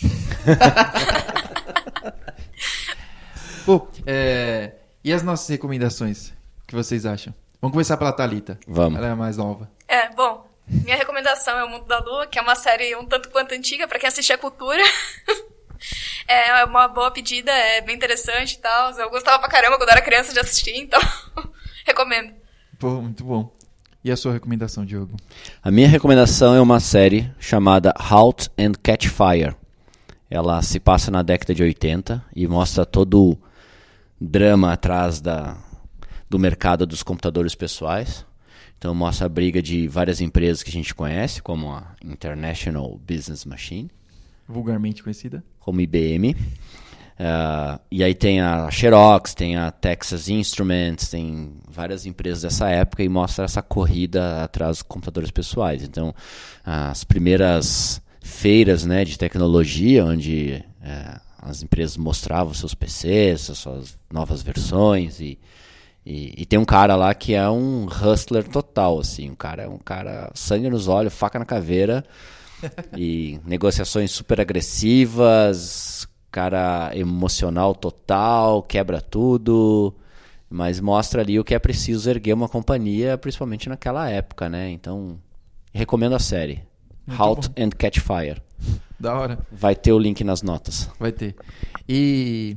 Pô, 3.66 3.86
é, 4.06 4.72
e 5.04 5.12
as 5.12 5.22
nossas 5.22 5.50
recomendações? 5.50 6.28
O 6.62 6.66
que 6.66 6.74
vocês 6.74 7.04
acham? 7.04 7.34
Vamos 7.60 7.74
começar 7.74 7.98
pela 7.98 8.10
Thalita. 8.10 8.58
Vamos. 8.66 8.98
Ela 8.98 9.08
é 9.08 9.10
a 9.10 9.16
mais 9.16 9.36
nova. 9.36 9.70
É, 9.86 10.08
bom, 10.14 10.46
minha 10.66 10.96
recomendação 10.96 11.58
é 11.58 11.64
O 11.64 11.68
Mundo 11.68 11.84
da 11.84 11.98
Lua, 11.98 12.26
que 12.26 12.38
é 12.38 12.42
uma 12.42 12.56
série 12.56 12.96
um 12.96 13.04
tanto 13.04 13.28
quanto 13.28 13.52
antiga 13.52 13.86
pra 13.86 13.98
quem 13.98 14.08
assiste 14.08 14.32
a 14.32 14.38
cultura. 14.38 14.82
é 16.28 16.64
uma 16.64 16.88
boa 16.88 17.10
pedida, 17.10 17.50
é 17.50 17.80
bem 17.80 17.94
interessante 17.94 18.54
e 18.54 18.58
tal. 18.58 18.92
Eu 18.92 19.10
gostava 19.10 19.38
pra 19.38 19.48
caramba 19.48 19.76
quando 19.76 19.90
era 19.90 20.02
criança 20.02 20.32
de 20.32 20.40
assistir, 20.40 20.76
então 20.76 21.00
recomendo. 21.86 22.34
Pô, 22.78 23.00
muito 23.00 23.24
bom. 23.24 23.54
E 24.04 24.10
a 24.10 24.16
sua 24.16 24.32
recomendação, 24.32 24.84
Diogo? 24.84 25.16
A 25.62 25.70
minha 25.70 25.88
recomendação 25.88 26.54
é 26.54 26.60
uma 26.60 26.78
série 26.78 27.28
chamada 27.40 27.92
Halt 27.98 28.48
and 28.58 28.72
Catch 28.82 29.08
Fire. 29.08 29.56
Ela 30.30 30.62
se 30.62 30.78
passa 30.78 31.10
na 31.10 31.22
década 31.22 31.54
de 31.54 31.62
80 31.62 32.24
e 32.34 32.46
mostra 32.46 32.84
todo 32.84 33.30
o 33.32 33.38
drama 34.20 34.72
atrás 34.72 35.20
da, 35.20 35.56
do 36.28 36.38
mercado 36.38 36.86
dos 36.86 37.02
computadores 37.02 37.54
pessoais. 37.54 38.24
Então 38.78 38.94
mostra 38.94 39.26
a 39.26 39.28
briga 39.28 39.62
de 39.62 39.88
várias 39.88 40.20
empresas 40.20 40.62
que 40.62 40.70
a 40.70 40.72
gente 40.72 40.94
conhece, 40.94 41.42
como 41.42 41.72
a 41.72 41.94
International 42.04 42.98
Business 42.98 43.44
Machine, 43.44 43.90
Vulgarmente 44.48 45.02
conhecida? 45.02 45.42
como 45.66 45.80
IBM. 45.80 46.36
Ah, 47.18 47.80
e 47.90 48.04
aí 48.04 48.14
tem 48.14 48.40
a 48.40 48.70
Xerox, 48.70 49.34
tem 49.34 49.56
a 49.56 49.72
Texas 49.72 50.28
Instruments, 50.28 51.08
tem 51.08 51.54
várias 51.68 52.06
empresas 52.06 52.42
dessa 52.42 52.68
época 52.68 53.02
e 53.02 53.08
mostra 53.08 53.46
essa 53.46 53.60
corrida 53.60 54.44
atrás 54.44 54.76
dos 54.76 54.82
computadores 54.82 55.32
pessoais. 55.32 55.82
Então, 55.82 56.14
as 56.64 57.02
primeiras 57.02 58.00
feiras 58.20 58.84
né, 58.84 59.04
de 59.04 59.18
tecnologia, 59.18 60.04
onde 60.04 60.64
eh, 60.82 61.20
as 61.42 61.64
empresas 61.64 61.96
mostravam 61.96 62.54
seus 62.54 62.74
PCs, 62.74 63.50
as 63.50 63.58
suas 63.58 63.98
novas 64.12 64.42
versões 64.42 65.18
e, 65.20 65.36
e, 66.04 66.42
e 66.42 66.46
tem 66.46 66.58
um 66.58 66.64
cara 66.64 66.94
lá 66.94 67.12
que 67.12 67.34
é 67.34 67.48
um 67.48 67.86
hustler 67.86 68.44
total, 68.44 69.00
assim, 69.00 69.30
um 69.30 69.34
cara, 69.34 69.68
um 69.68 69.78
cara 69.78 70.30
sangue 70.34 70.70
nos 70.70 70.86
olhos, 70.86 71.12
faca 71.12 71.40
na 71.40 71.44
caveira 71.44 72.04
e 72.96 73.40
negociações 73.44 74.10
super 74.10 74.40
agressivas, 74.40 76.08
cara 76.30 76.90
emocional 76.94 77.74
total, 77.74 78.62
quebra 78.62 79.00
tudo, 79.00 79.94
mas 80.48 80.80
mostra 80.80 81.22
ali 81.22 81.38
o 81.38 81.44
que 81.44 81.54
é 81.54 81.58
preciso 81.58 82.08
erguer 82.10 82.34
uma 82.34 82.48
companhia, 82.48 83.16
principalmente 83.18 83.68
naquela 83.68 84.08
época, 84.08 84.48
né? 84.48 84.70
Então, 84.70 85.18
recomendo 85.72 86.14
a 86.14 86.18
série. 86.18 86.62
Muito 87.06 87.22
Halt 87.22 87.48
bom. 87.48 87.62
and 87.64 87.70
Catch 87.70 88.00
Fire. 88.00 88.42
Da 88.98 89.18
hora. 89.18 89.38
Vai 89.52 89.74
ter 89.74 89.92
o 89.92 89.98
link 89.98 90.24
nas 90.24 90.42
notas. 90.42 90.90
Vai 90.98 91.12
ter. 91.12 91.36
E 91.88 92.56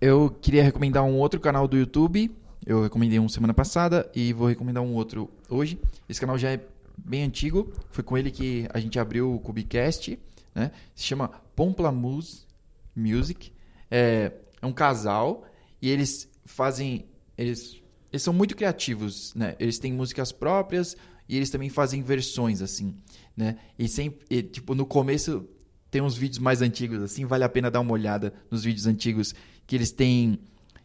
eu 0.00 0.30
queria 0.40 0.62
recomendar 0.62 1.04
um 1.04 1.16
outro 1.16 1.40
canal 1.40 1.66
do 1.66 1.76
YouTube. 1.76 2.30
Eu 2.66 2.82
recomendei 2.82 3.18
um 3.18 3.28
semana 3.28 3.54
passada 3.54 4.10
e 4.14 4.32
vou 4.32 4.48
recomendar 4.48 4.82
um 4.82 4.94
outro 4.94 5.30
hoje. 5.48 5.78
Esse 6.08 6.20
canal 6.20 6.36
já 6.36 6.50
é 6.50 6.60
bem 7.04 7.22
antigo. 7.22 7.72
Foi 7.90 8.04
com 8.04 8.16
ele 8.16 8.30
que 8.30 8.66
a 8.72 8.80
gente 8.80 8.98
abriu 8.98 9.34
o 9.34 9.40
Cubicast. 9.40 10.18
Né? 10.54 10.70
Se 10.94 11.04
chama 11.04 11.28
Pomplamoose 11.54 12.46
Music. 12.94 13.52
É, 13.90 14.32
é 14.60 14.66
um 14.66 14.72
casal 14.72 15.46
e 15.80 15.88
eles 15.88 16.28
fazem. 16.44 17.06
Eles, 17.36 17.80
eles 18.12 18.22
são 18.22 18.34
muito 18.34 18.56
criativos, 18.56 19.32
né? 19.34 19.54
Eles 19.58 19.78
têm 19.78 19.92
músicas 19.92 20.32
próprias 20.32 20.96
e 21.28 21.36
eles 21.36 21.50
também 21.50 21.68
fazem 21.68 22.02
versões, 22.02 22.62
assim, 22.62 22.96
né? 23.36 23.56
E 23.78 23.86
sempre, 23.86 24.24
e, 24.28 24.42
tipo, 24.42 24.74
no 24.74 24.84
começo 24.86 25.46
tem 25.90 26.02
uns 26.02 26.16
vídeos 26.16 26.38
mais 26.38 26.60
antigos, 26.60 27.02
assim, 27.02 27.24
vale 27.24 27.44
a 27.44 27.48
pena 27.48 27.70
dar 27.70 27.80
uma 27.80 27.92
olhada 27.92 28.32
nos 28.50 28.64
vídeos 28.64 28.86
antigos, 28.86 29.34
que 29.66 29.76
eles 29.76 29.92
têm, 29.92 30.38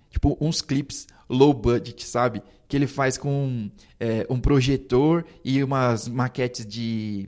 tipo, 0.10 0.38
uns 0.40 0.62
clips 0.62 1.08
low 1.34 1.54
budget, 1.54 2.06
sabe? 2.06 2.42
Que 2.68 2.78
ele 2.78 2.88
faz 2.88 3.18
com 3.18 3.70
é, 4.00 4.26
um 4.30 4.40
projetor 4.40 5.26
e 5.44 5.64
umas 5.64 6.08
maquetes 6.08 6.66
de 6.66 7.28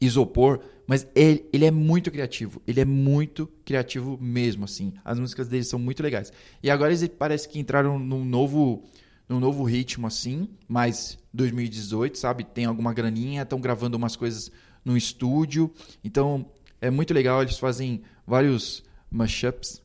isopor, 0.00 0.60
mas 0.86 1.06
ele, 1.14 1.48
ele 1.52 1.64
é 1.64 1.70
muito 1.70 2.10
criativo, 2.10 2.62
ele 2.66 2.80
é 2.80 2.84
muito 2.84 3.46
criativo 3.64 4.18
mesmo, 4.20 4.64
assim. 4.64 4.92
As 5.04 5.18
músicas 5.18 5.48
dele 5.48 5.64
são 5.64 5.78
muito 5.78 6.02
legais. 6.02 6.32
E 6.62 6.70
agora 6.70 6.92
eles 6.92 7.08
parece 7.08 7.48
que 7.48 7.58
entraram 7.58 7.98
num 7.98 8.24
novo, 8.24 8.84
num 9.28 9.40
novo 9.40 9.64
ritmo, 9.64 10.06
assim, 10.06 10.48
mais 10.68 11.18
2018, 11.32 12.18
sabe? 12.18 12.44
Tem 12.44 12.66
alguma 12.66 12.92
graninha, 12.92 13.42
estão 13.42 13.60
gravando 13.60 13.96
umas 13.96 14.14
coisas 14.16 14.50
no 14.84 14.96
estúdio, 14.96 15.72
então 16.04 16.46
é 16.80 16.90
muito 16.90 17.12
legal, 17.12 17.42
eles 17.42 17.58
fazem 17.58 18.02
vários 18.24 18.84
mashups, 19.10 19.82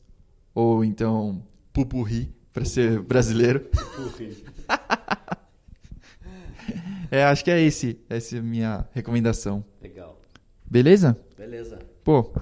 ou 0.54 0.84
então 0.84 1.42
pupurri, 1.72 2.32
para 2.52 2.64
ser 2.64 3.00
brasileiro. 3.00 3.66
É, 7.10 7.24
acho 7.24 7.44
que 7.44 7.50
é 7.50 7.60
esse. 7.60 8.00
Essa 8.08 8.36
é 8.36 8.38
a 8.38 8.42
minha 8.42 8.86
recomendação. 8.94 9.62
Legal. 9.82 10.18
Beleza? 10.64 11.14
Beleza. 11.36 11.78
Pô, 12.02 12.32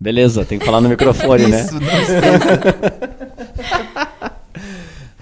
Beleza, 0.00 0.44
tem 0.44 0.60
que 0.60 0.64
falar 0.64 0.80
no 0.80 0.88
microfone, 0.88 1.48
né? 1.48 1.60
isso, 1.62 1.74
não 1.74 2.00
esqueça. 2.00 2.20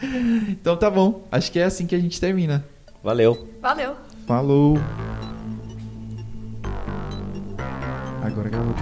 então 0.51 0.77
tá 0.77 0.91
bom. 0.91 1.27
Acho 1.33 1.51
que 1.51 1.59
é 1.59 1.65
assim 1.65 1.87
que 1.87 1.95
a 1.95 1.99
gente 1.99 2.21
termina. 2.21 2.63
Valeu. 3.03 3.49
Valeu. 3.63 3.97
Falou. 4.27 4.77
Agora 8.23 8.51
gravou 8.51 8.75